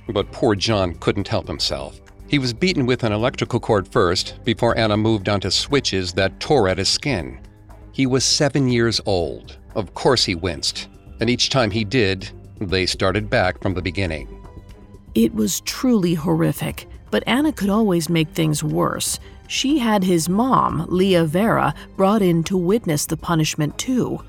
But 0.08 0.32
poor 0.32 0.54
John 0.54 0.94
couldn't 0.94 1.28
help 1.28 1.46
himself. 1.46 2.00
He 2.26 2.38
was 2.38 2.52
beaten 2.52 2.86
with 2.86 3.04
an 3.04 3.12
electrical 3.12 3.60
cord 3.60 3.88
first 3.88 4.38
before 4.44 4.78
Anna 4.78 4.96
moved 4.96 5.28
onto 5.28 5.50
switches 5.50 6.12
that 6.14 6.40
tore 6.40 6.68
at 6.68 6.78
his 6.78 6.88
skin. 6.88 7.40
He 7.92 8.06
was 8.06 8.24
seven 8.24 8.68
years 8.68 9.00
old. 9.04 9.58
Of 9.74 9.94
course 9.94 10.24
he 10.24 10.34
winced. 10.34 10.88
And 11.20 11.28
each 11.28 11.50
time 11.50 11.70
he 11.70 11.84
did, 11.84 12.30
they 12.60 12.86
started 12.86 13.28
back 13.28 13.60
from 13.60 13.74
the 13.74 13.82
beginning. 13.82 14.28
It 15.14 15.34
was 15.34 15.60
truly 15.62 16.14
horrific, 16.14 16.88
but 17.10 17.24
Anna 17.26 17.52
could 17.52 17.68
always 17.68 18.08
make 18.08 18.30
things 18.30 18.62
worse. 18.62 19.18
She 19.50 19.78
had 19.78 20.04
his 20.04 20.28
mom, 20.28 20.86
Leah 20.88 21.24
Vera, 21.24 21.74
brought 21.96 22.22
in 22.22 22.44
to 22.44 22.56
witness 22.56 23.04
the 23.04 23.16
punishment 23.16 23.76
too. 23.78 24.22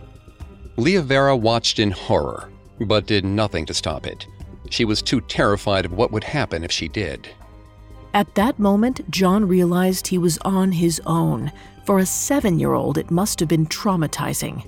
Leah 0.78 1.04
Vera 1.04 1.38
watched 1.38 1.78
in 1.78 1.92
horror, 1.92 2.50
but 2.80 3.06
did 3.06 3.24
nothing 3.24 3.68
to 3.68 3.74
stop 3.76 4.08
it. 4.08 4.26
She 4.72 4.84
was 4.84 5.04
too 5.04 5.22
terrified 5.22 5.86
of 5.86 5.94
what 5.94 6.12
would 6.12 6.24
happen 6.24 6.64
if 6.64 6.72
she 6.72 6.88
did. 6.88 7.30
At 8.16 8.34
that 8.34 8.58
moment, 8.58 9.12
John 9.12 9.48
realized 9.48 10.08
he 10.08 10.18
was 10.18 10.40
on 10.40 10.72
his 10.72 11.00
own. 11.06 11.52
For 11.86 12.00
a 12.00 12.06
seven 12.08 12.58
year 12.58 12.74
old, 12.74 12.98
it 12.98 13.12
must 13.12 13.40
have 13.42 13.50
been 13.50 13.68
traumatizing. 13.68 14.68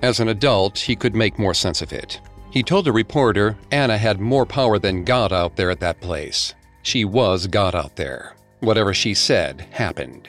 As 0.00 0.18
an 0.18 0.28
adult, 0.28 0.78
he 0.78 0.96
could 0.96 1.14
make 1.14 1.38
more 1.38 1.52
sense 1.52 1.82
of 1.82 1.92
it. 1.92 2.22
He 2.50 2.62
told 2.62 2.88
a 2.88 2.92
reporter 2.92 3.58
Anna 3.70 3.98
had 3.98 4.18
more 4.18 4.46
power 4.46 4.78
than 4.78 5.04
God 5.04 5.30
out 5.30 5.56
there 5.56 5.70
at 5.70 5.80
that 5.80 6.00
place. 6.00 6.54
She 6.82 7.04
was 7.04 7.46
God 7.46 7.74
out 7.74 7.96
there. 7.96 8.34
Whatever 8.60 8.92
she 8.92 9.14
said 9.14 9.66
happened. 9.70 10.28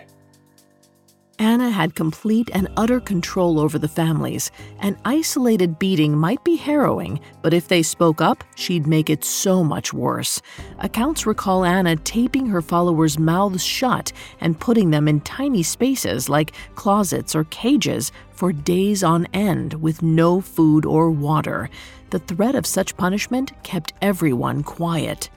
Anna 1.40 1.70
had 1.70 1.96
complete 1.96 2.50
and 2.54 2.68
utter 2.76 3.00
control 3.00 3.62
over 3.62 3.80
the 3.80 3.88
families. 3.88 4.52
An 4.82 4.98
isolated 5.06 5.80
beating 5.80 6.18
might 6.18 6.44
be 6.44 6.58
harrowing, 6.58 7.22
but 7.42 7.54
if 7.54 7.70
they 7.70 7.82
spoke 7.82 8.20
up, 8.20 8.44
she'd 8.56 8.86
make 8.86 9.10
it 9.10 9.24
so 9.24 9.64
much 9.64 9.94
worse. 9.94 10.42
Accounts 10.80 11.26
recall 11.26 11.64
Anna 11.64 11.96
taping 11.96 12.48
her 12.48 12.62
followers' 12.62 13.18
mouths 13.18 13.64
shut 13.64 14.12
and 14.42 14.60
putting 14.60 14.92
them 14.92 15.08
in 15.08 15.22
tiny 15.22 15.64
spaces 15.64 16.28
like 16.28 16.52
closets 16.76 17.34
or 17.34 17.46
cages 17.46 18.12
for 18.32 18.52
days 18.52 19.02
on 19.02 19.26
end 19.34 19.76
with 19.76 20.02
no 20.02 20.42
food 20.42 20.86
or 20.86 21.10
water. 21.10 21.70
The 22.10 22.20
threat 22.20 22.56
of 22.56 22.66
such 22.66 22.98
punishment 22.98 23.54
kept 23.64 23.94
everyone 24.02 24.62
quiet. 24.64 25.30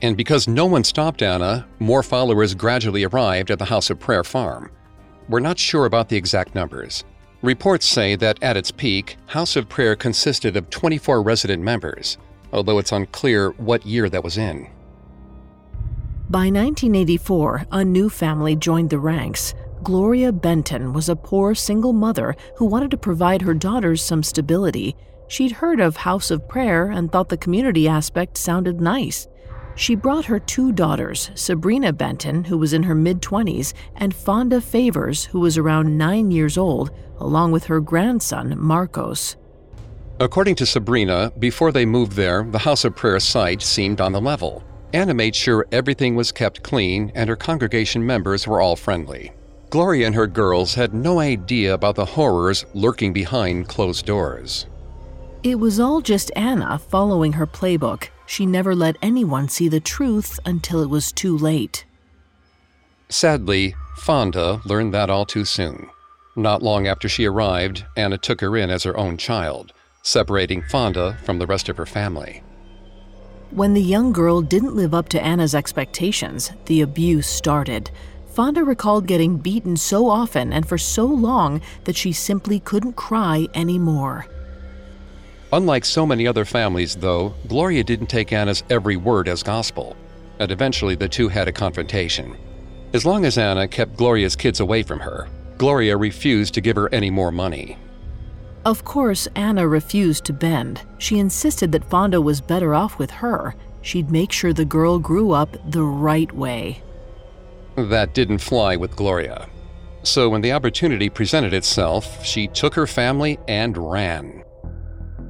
And 0.00 0.16
because 0.16 0.46
no 0.46 0.64
one 0.66 0.84
stopped 0.84 1.22
Anna, 1.22 1.66
more 1.80 2.02
followers 2.02 2.54
gradually 2.54 3.04
arrived 3.04 3.50
at 3.50 3.58
the 3.58 3.64
House 3.64 3.90
of 3.90 3.98
Prayer 3.98 4.22
farm. 4.22 4.70
We're 5.28 5.40
not 5.40 5.58
sure 5.58 5.86
about 5.86 6.08
the 6.08 6.16
exact 6.16 6.54
numbers. 6.54 7.04
Reports 7.42 7.86
say 7.86 8.16
that 8.16 8.42
at 8.42 8.56
its 8.56 8.70
peak, 8.70 9.16
House 9.26 9.56
of 9.56 9.68
Prayer 9.68 9.96
consisted 9.96 10.56
of 10.56 10.70
24 10.70 11.22
resident 11.22 11.62
members, 11.62 12.16
although 12.52 12.78
it's 12.78 12.92
unclear 12.92 13.50
what 13.50 13.86
year 13.86 14.08
that 14.08 14.24
was 14.24 14.38
in. 14.38 14.68
By 16.30 16.50
1984, 16.50 17.66
a 17.72 17.84
new 17.84 18.08
family 18.10 18.54
joined 18.54 18.90
the 18.90 18.98
ranks. 18.98 19.54
Gloria 19.82 20.32
Benton 20.32 20.92
was 20.92 21.08
a 21.08 21.16
poor 21.16 21.54
single 21.54 21.92
mother 21.92 22.34
who 22.56 22.66
wanted 22.66 22.90
to 22.90 22.96
provide 22.96 23.42
her 23.42 23.54
daughters 23.54 24.02
some 24.02 24.22
stability. 24.22 24.94
She'd 25.28 25.52
heard 25.52 25.80
of 25.80 25.96
House 25.96 26.30
of 26.30 26.48
Prayer 26.48 26.90
and 26.90 27.10
thought 27.10 27.28
the 27.28 27.36
community 27.36 27.88
aspect 27.88 28.36
sounded 28.36 28.80
nice. 28.80 29.26
She 29.78 29.94
brought 29.94 30.24
her 30.24 30.40
two 30.40 30.72
daughters, 30.72 31.30
Sabrina 31.36 31.92
Benton, 31.92 32.42
who 32.42 32.58
was 32.58 32.72
in 32.72 32.82
her 32.82 32.96
mid 32.96 33.22
20s, 33.22 33.74
and 33.94 34.12
Fonda 34.12 34.60
Favors, 34.60 35.26
who 35.26 35.38
was 35.38 35.56
around 35.56 35.96
nine 35.96 36.32
years 36.32 36.58
old, 36.58 36.90
along 37.20 37.52
with 37.52 37.62
her 37.66 37.80
grandson, 37.80 38.58
Marcos. 38.58 39.36
According 40.18 40.56
to 40.56 40.66
Sabrina, 40.66 41.32
before 41.38 41.70
they 41.70 41.86
moved 41.86 42.14
there, 42.14 42.42
the 42.42 42.58
House 42.58 42.84
of 42.84 42.96
Prayer 42.96 43.20
site 43.20 43.62
seemed 43.62 44.00
on 44.00 44.10
the 44.10 44.20
level. 44.20 44.64
Anna 44.92 45.14
made 45.14 45.36
sure 45.36 45.64
everything 45.70 46.16
was 46.16 46.32
kept 46.32 46.64
clean 46.64 47.12
and 47.14 47.30
her 47.30 47.36
congregation 47.36 48.04
members 48.04 48.48
were 48.48 48.60
all 48.60 48.74
friendly. 48.74 49.30
Gloria 49.70 50.08
and 50.08 50.14
her 50.16 50.26
girls 50.26 50.74
had 50.74 50.92
no 50.92 51.20
idea 51.20 51.72
about 51.72 51.94
the 51.94 52.04
horrors 52.04 52.66
lurking 52.74 53.12
behind 53.12 53.68
closed 53.68 54.06
doors. 54.06 54.66
It 55.44 55.60
was 55.60 55.78
all 55.78 56.00
just 56.00 56.32
Anna 56.34 56.80
following 56.80 57.34
her 57.34 57.46
playbook. 57.46 58.08
She 58.28 58.44
never 58.44 58.74
let 58.74 58.98
anyone 59.00 59.48
see 59.48 59.68
the 59.68 59.80
truth 59.80 60.38
until 60.44 60.82
it 60.82 60.90
was 60.90 61.12
too 61.12 61.36
late. 61.36 61.86
Sadly, 63.08 63.74
Fonda 63.96 64.60
learned 64.66 64.92
that 64.92 65.08
all 65.08 65.24
too 65.24 65.46
soon. 65.46 65.88
Not 66.36 66.62
long 66.62 66.86
after 66.86 67.08
she 67.08 67.24
arrived, 67.24 67.86
Anna 67.96 68.18
took 68.18 68.42
her 68.42 68.54
in 68.54 68.68
as 68.68 68.82
her 68.82 68.94
own 68.98 69.16
child, 69.16 69.72
separating 70.02 70.62
Fonda 70.62 71.16
from 71.24 71.38
the 71.38 71.46
rest 71.46 71.70
of 71.70 71.78
her 71.78 71.86
family. 71.86 72.42
When 73.50 73.72
the 73.72 73.80
young 73.80 74.12
girl 74.12 74.42
didn't 74.42 74.76
live 74.76 74.92
up 74.92 75.08
to 75.08 75.24
Anna's 75.24 75.54
expectations, 75.54 76.52
the 76.66 76.82
abuse 76.82 77.26
started. 77.26 77.90
Fonda 78.34 78.62
recalled 78.62 79.06
getting 79.06 79.38
beaten 79.38 79.78
so 79.78 80.06
often 80.10 80.52
and 80.52 80.68
for 80.68 80.76
so 80.76 81.06
long 81.06 81.62
that 81.84 81.96
she 81.96 82.12
simply 82.12 82.60
couldn't 82.60 82.92
cry 82.92 83.48
anymore. 83.54 84.26
Unlike 85.52 85.86
so 85.86 86.04
many 86.04 86.26
other 86.26 86.44
families, 86.44 86.94
though, 86.94 87.34
Gloria 87.46 87.82
didn't 87.82 88.08
take 88.08 88.32
Anna's 88.32 88.64
every 88.68 88.96
word 88.96 89.28
as 89.28 89.42
gospel, 89.42 89.96
and 90.38 90.52
eventually 90.52 90.94
the 90.94 91.08
two 91.08 91.28
had 91.28 91.48
a 91.48 91.52
confrontation. 91.52 92.36
As 92.92 93.06
long 93.06 93.24
as 93.24 93.38
Anna 93.38 93.66
kept 93.66 93.96
Gloria's 93.96 94.36
kids 94.36 94.60
away 94.60 94.82
from 94.82 95.00
her, 95.00 95.28
Gloria 95.56 95.96
refused 95.96 96.54
to 96.54 96.60
give 96.60 96.76
her 96.76 96.92
any 96.92 97.10
more 97.10 97.32
money. 97.32 97.78
Of 98.64 98.84
course, 98.84 99.26
Anna 99.34 99.66
refused 99.66 100.24
to 100.26 100.32
bend. 100.34 100.82
She 100.98 101.18
insisted 101.18 101.72
that 101.72 101.88
Fonda 101.88 102.20
was 102.20 102.40
better 102.40 102.74
off 102.74 102.98
with 102.98 103.10
her. 103.10 103.54
She'd 103.80 104.10
make 104.10 104.32
sure 104.32 104.52
the 104.52 104.64
girl 104.64 104.98
grew 104.98 105.32
up 105.32 105.56
the 105.70 105.82
right 105.82 106.30
way. 106.32 106.82
That 107.76 108.12
didn't 108.12 108.38
fly 108.38 108.76
with 108.76 108.96
Gloria. 108.96 109.48
So 110.02 110.28
when 110.28 110.42
the 110.42 110.52
opportunity 110.52 111.08
presented 111.08 111.54
itself, 111.54 112.24
she 112.24 112.48
took 112.48 112.74
her 112.74 112.86
family 112.86 113.38
and 113.48 113.76
ran. 113.78 114.44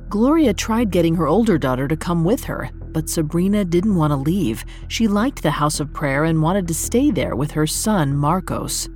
Gloria 0.08 0.54
tried 0.54 0.90
getting 0.90 1.14
her 1.16 1.26
older 1.26 1.58
daughter 1.58 1.86
to 1.86 1.96
come 1.96 2.24
with 2.24 2.44
her, 2.44 2.70
but 2.92 3.10
Sabrina 3.10 3.64
didn't 3.64 3.94
want 3.94 4.10
to 4.10 4.16
leave. 4.16 4.64
She 4.88 5.06
liked 5.06 5.42
the 5.42 5.50
House 5.50 5.80
of 5.80 5.92
Prayer 5.92 6.24
and 6.24 6.42
wanted 6.42 6.66
to 6.68 6.74
stay 6.74 7.10
there 7.10 7.36
with 7.36 7.50
her 7.50 7.66
son, 7.66 8.16
Marcos. 8.16 8.88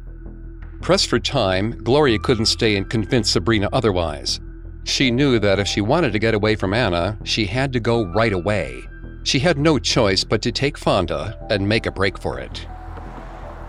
Pressed 0.80 1.08
for 1.08 1.18
time, 1.18 1.72
Gloria 1.84 2.18
couldn't 2.18 2.46
stay 2.46 2.76
and 2.76 2.88
convince 2.88 3.30
Sabrina 3.30 3.68
otherwise. 3.72 4.40
She 4.84 5.10
knew 5.10 5.38
that 5.38 5.58
if 5.58 5.68
she 5.68 5.82
wanted 5.82 6.12
to 6.12 6.18
get 6.18 6.34
away 6.34 6.56
from 6.56 6.72
Anna, 6.72 7.18
she 7.24 7.44
had 7.44 7.72
to 7.74 7.80
go 7.80 8.06
right 8.14 8.32
away. 8.32 8.82
She 9.22 9.38
had 9.38 9.58
no 9.58 9.78
choice 9.78 10.24
but 10.24 10.40
to 10.42 10.50
take 10.50 10.78
Fonda 10.78 11.38
and 11.50 11.68
make 11.68 11.86
a 11.86 11.92
break 11.92 12.18
for 12.18 12.40
it. 12.40 12.66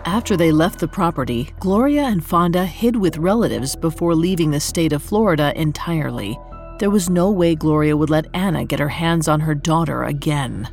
After 0.06 0.36
they 0.36 0.50
left 0.50 0.80
the 0.80 0.88
property, 0.88 1.50
Gloria 1.60 2.04
and 2.04 2.24
Fonda 2.24 2.64
hid 2.64 2.96
with 2.96 3.18
relatives 3.18 3.76
before 3.76 4.14
leaving 4.14 4.50
the 4.50 4.60
state 4.60 4.92
of 4.92 5.02
Florida 5.02 5.52
entirely. 5.54 6.38
There 6.78 6.90
was 6.90 7.08
no 7.08 7.30
way 7.30 7.54
Gloria 7.54 7.96
would 7.96 8.10
let 8.10 8.26
Anna 8.34 8.64
get 8.64 8.80
her 8.80 8.88
hands 8.88 9.28
on 9.28 9.40
her 9.40 9.54
daughter 9.54 10.02
again. 10.04 10.68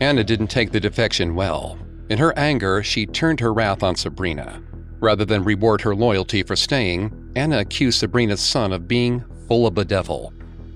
Anna 0.00 0.22
didn't 0.22 0.48
take 0.48 0.70
the 0.70 0.80
defection 0.80 1.34
well. 1.34 1.78
In 2.08 2.18
her 2.18 2.36
anger, 2.38 2.82
she 2.82 3.06
turned 3.06 3.40
her 3.40 3.52
wrath 3.52 3.82
on 3.82 3.96
Sabrina. 3.96 4.62
Rather 5.00 5.24
than 5.24 5.44
reward 5.44 5.80
her 5.80 5.94
loyalty 5.94 6.42
for 6.42 6.56
staying, 6.56 7.32
Anna 7.36 7.58
accused 7.58 7.98
Sabrina's 7.98 8.40
son 8.40 8.72
of 8.72 8.88
being 8.88 9.24
full 9.46 9.66
of 9.66 9.74
the 9.74 9.84
devil. 9.84 10.32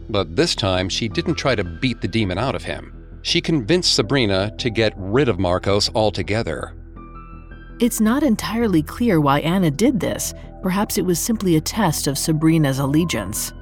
But 0.09 0.37
this 0.37 0.55
time, 0.55 0.88
she 0.88 1.09
didn't 1.09 1.35
try 1.35 1.55
to 1.55 1.64
beat 1.64 2.01
the 2.01 2.09
demon 2.09 2.38
out 2.38 2.55
of 2.55 2.64
him. 2.64 2.92
She 3.23 3.40
convinced 3.40 3.95
Sabrina 3.95 4.53
to 4.59 4.71
get 4.71 4.92
rid 4.97 5.29
of 5.29 5.38
Marcos 5.38 5.90
altogether. 5.95 6.75
It's 7.81 8.01
not 8.01 8.23
entirely 8.23 8.83
clear 8.83 9.21
why 9.21 9.40
Anna 9.40 9.71
did 9.71 10.01
this. 10.01 10.35
Perhaps 10.62 10.99
it 10.99 11.05
was 11.05 11.18
simply 11.18 11.57
a 11.57 11.61
test 11.61 12.07
of 12.07 12.18
Sabrina's 12.18 12.79
allegiance. 12.79 13.53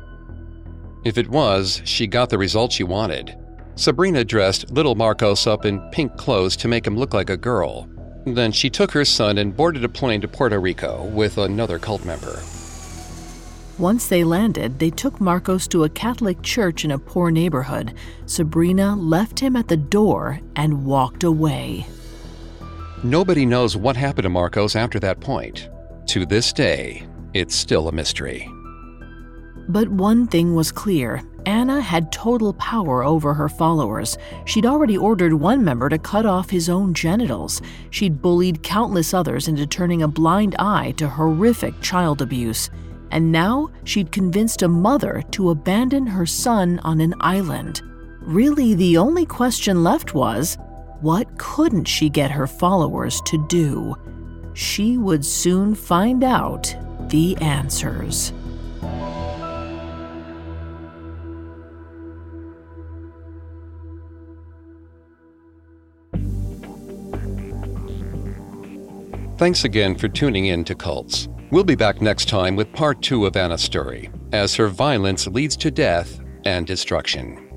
If 1.04 1.16
it 1.16 1.28
was, 1.28 1.80
she 1.84 2.06
got 2.06 2.28
the 2.28 2.38
result 2.38 2.72
she 2.72 2.84
wanted. 2.84 3.36
Sabrina 3.74 4.24
dressed 4.24 4.70
little 4.70 4.94
Marcos 4.94 5.46
up 5.46 5.64
in 5.64 5.80
pink 5.90 6.16
clothes 6.16 6.56
to 6.56 6.68
make 6.68 6.86
him 6.86 6.96
look 6.96 7.14
like 7.14 7.30
a 7.30 7.36
girl. 7.36 7.88
Then 8.26 8.52
she 8.52 8.68
took 8.68 8.90
her 8.90 9.04
son 9.04 9.38
and 9.38 9.56
boarded 9.56 9.84
a 9.84 9.88
plane 9.88 10.20
to 10.20 10.28
Puerto 10.28 10.60
Rico 10.60 11.04
with 11.04 11.38
another 11.38 11.78
cult 11.78 12.04
member. 12.04 12.42
Once 13.78 14.08
they 14.08 14.22
landed, 14.24 14.78
they 14.78 14.90
took 14.90 15.18
Marcos 15.22 15.66
to 15.68 15.84
a 15.84 15.88
Catholic 15.88 16.42
church 16.42 16.84
in 16.84 16.90
a 16.90 16.98
poor 16.98 17.30
neighborhood. 17.30 17.94
Sabrina 18.26 18.94
left 18.94 19.40
him 19.40 19.56
at 19.56 19.68
the 19.68 19.76
door 19.78 20.38
and 20.54 20.84
walked 20.84 21.24
away. 21.24 21.86
Nobody 23.02 23.46
knows 23.46 23.78
what 23.78 23.96
happened 23.96 24.24
to 24.24 24.28
Marcos 24.28 24.76
after 24.76 25.00
that 25.00 25.20
point. 25.20 25.70
To 26.08 26.26
this 26.26 26.52
day, 26.52 27.06
it's 27.32 27.54
still 27.54 27.88
a 27.88 27.92
mystery. 27.92 28.46
But 29.68 29.88
one 29.88 30.26
thing 30.26 30.54
was 30.54 30.72
clear 30.72 31.22
Anna 31.46 31.80
had 31.80 32.12
total 32.12 32.52
power 32.54 33.02
over 33.02 33.32
her 33.34 33.48
followers. 33.48 34.18
She'd 34.44 34.66
already 34.66 34.98
ordered 34.98 35.32
one 35.32 35.64
member 35.64 35.88
to 35.88 35.98
cut 35.98 36.26
off 36.26 36.50
his 36.50 36.68
own 36.68 36.92
genitals. 36.92 37.62
She'd 37.90 38.20
bullied 38.20 38.62
countless 38.62 39.14
others 39.14 39.48
into 39.48 39.66
turning 39.66 40.02
a 40.02 40.08
blind 40.08 40.54
eye 40.58 40.92
to 40.92 41.08
horrific 41.08 41.80
child 41.80 42.22
abuse. 42.22 42.70
And 43.10 43.32
now 43.32 43.70
she'd 43.84 44.12
convinced 44.12 44.62
a 44.62 44.68
mother 44.68 45.22
to 45.32 45.50
abandon 45.50 46.06
her 46.06 46.26
son 46.26 46.78
on 46.80 47.00
an 47.00 47.14
island. 47.20 47.82
Really, 48.20 48.74
the 48.74 48.98
only 48.98 49.26
question 49.26 49.82
left 49.82 50.14
was 50.14 50.58
what 51.00 51.38
couldn't 51.38 51.86
she 51.86 52.10
get 52.10 52.30
her 52.30 52.46
followers 52.46 53.20
to 53.22 53.44
do? 53.48 53.96
She 54.52 54.98
would 54.98 55.24
soon 55.24 55.74
find 55.74 56.22
out 56.22 56.74
the 57.08 57.36
answers. 57.38 58.32
Thanks 69.40 69.64
again 69.64 69.94
for 69.94 70.06
tuning 70.06 70.48
in 70.48 70.64
to 70.64 70.74
Cults. 70.74 71.26
We'll 71.50 71.64
be 71.64 71.74
back 71.74 72.02
next 72.02 72.28
time 72.28 72.56
with 72.56 72.70
part 72.74 73.00
two 73.00 73.24
of 73.24 73.38
Anna's 73.38 73.62
story, 73.62 74.10
as 74.32 74.54
her 74.56 74.68
violence 74.68 75.26
leads 75.26 75.56
to 75.56 75.70
death 75.70 76.20
and 76.44 76.66
destruction. 76.66 77.48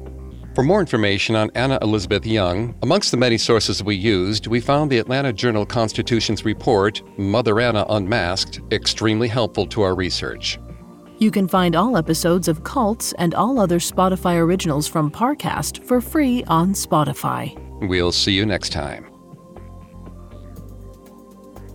For 0.56 0.64
more 0.64 0.80
information 0.80 1.36
on 1.36 1.52
Anna 1.56 1.78
Elizabeth 1.82 2.26
Young, 2.26 2.74
amongst 2.84 3.12
the 3.12 3.18
many 3.18 3.38
sources 3.38 3.84
we 3.84 3.96
used, 3.96 4.48
we 4.48 4.62
found 4.62 4.90
the 4.90 4.98
Atlanta 4.98 5.34
Journal 5.34 5.66
Constitution's 5.66 6.46
report, 6.46 7.02
Mother 7.20 7.60
Anna 7.60 7.86
Unmasked, 7.90 8.62
extremely 8.72 9.28
helpful 9.28 9.68
to 9.68 9.82
our 9.82 9.94
research. 9.94 10.58
You 11.18 11.32
can 11.32 11.50
find 11.50 11.76
all 11.76 11.98
episodes 11.98 12.48
of 12.48 12.64
Cults 12.64 13.12
and 13.18 13.36
all 13.36 13.60
other 13.60 13.80
Spotify 13.80 14.38
originals 14.38 14.88
from 14.88 15.12
Parcast 15.12 15.84
for 15.84 16.00
free 16.00 16.46
on 16.46 16.72
Spotify. 16.72 17.54
We'll 17.90 18.14
see 18.14 18.32
you 18.32 18.46
next 18.46 18.72
time. 18.72 19.13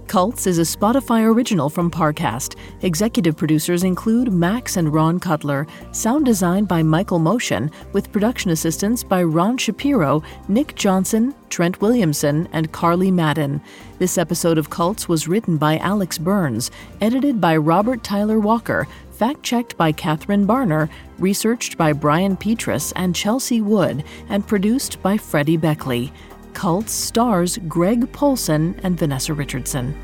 Cults 0.09 0.47
is 0.47 0.59
a 0.59 0.63
Spotify 0.63 1.23
original 1.23 1.69
from 1.69 1.91
Parcast. 1.91 2.57
Executive 2.81 3.37
producers 3.37 3.85
include 3.85 4.33
Max 4.33 4.79
and 4.79 4.91
Ron 4.91 5.21
Cutler. 5.21 5.67
Sound 5.93 6.25
design 6.25 6.65
by 6.65 6.83
Michael 6.83 7.19
Motion, 7.19 7.71
with 7.93 8.11
production 8.11 8.51
assistance 8.51 9.05
by 9.05 9.23
Ron 9.23 9.59
Shapiro, 9.59 10.23
Nick 10.49 10.75
Johnson, 10.77 11.35
Trent 11.51 11.83
Williamson, 11.83 12.49
and 12.53 12.73
Carly 12.73 13.11
Madden. 13.11 13.61
This 13.99 14.17
episode 14.17 14.57
of 14.57 14.71
Cults 14.71 15.11
was 15.11 15.29
written 15.29 15.59
by 15.59 15.77
Alex 15.77 16.17
Burns, 16.17 16.71
edited 17.03 17.39
by 17.39 17.59
Robert 17.59 18.03
Tyler 18.03 18.41
Walker, 18.41 18.89
fact 19.11 19.43
checked 19.43 19.77
by 19.77 19.93
Catherine 19.93 20.47
Barner, 20.47 20.89
researched 21.19 21.77
by 21.77 21.93
Brian 21.93 22.35
Petrus 22.35 22.93
and 22.93 23.15
Chelsea 23.15 23.61
Wood, 23.61 24.05
and 24.31 24.47
produced 24.47 25.03
by 25.03 25.19
Freddie 25.19 25.59
Beckley. 25.59 26.11
Cults 26.59 26.93
stars 26.93 27.57
Greg 27.69 28.11
Polcyn 28.13 28.75
and 28.83 28.99
Vanessa 28.99 29.33
Richardson. 29.33 29.95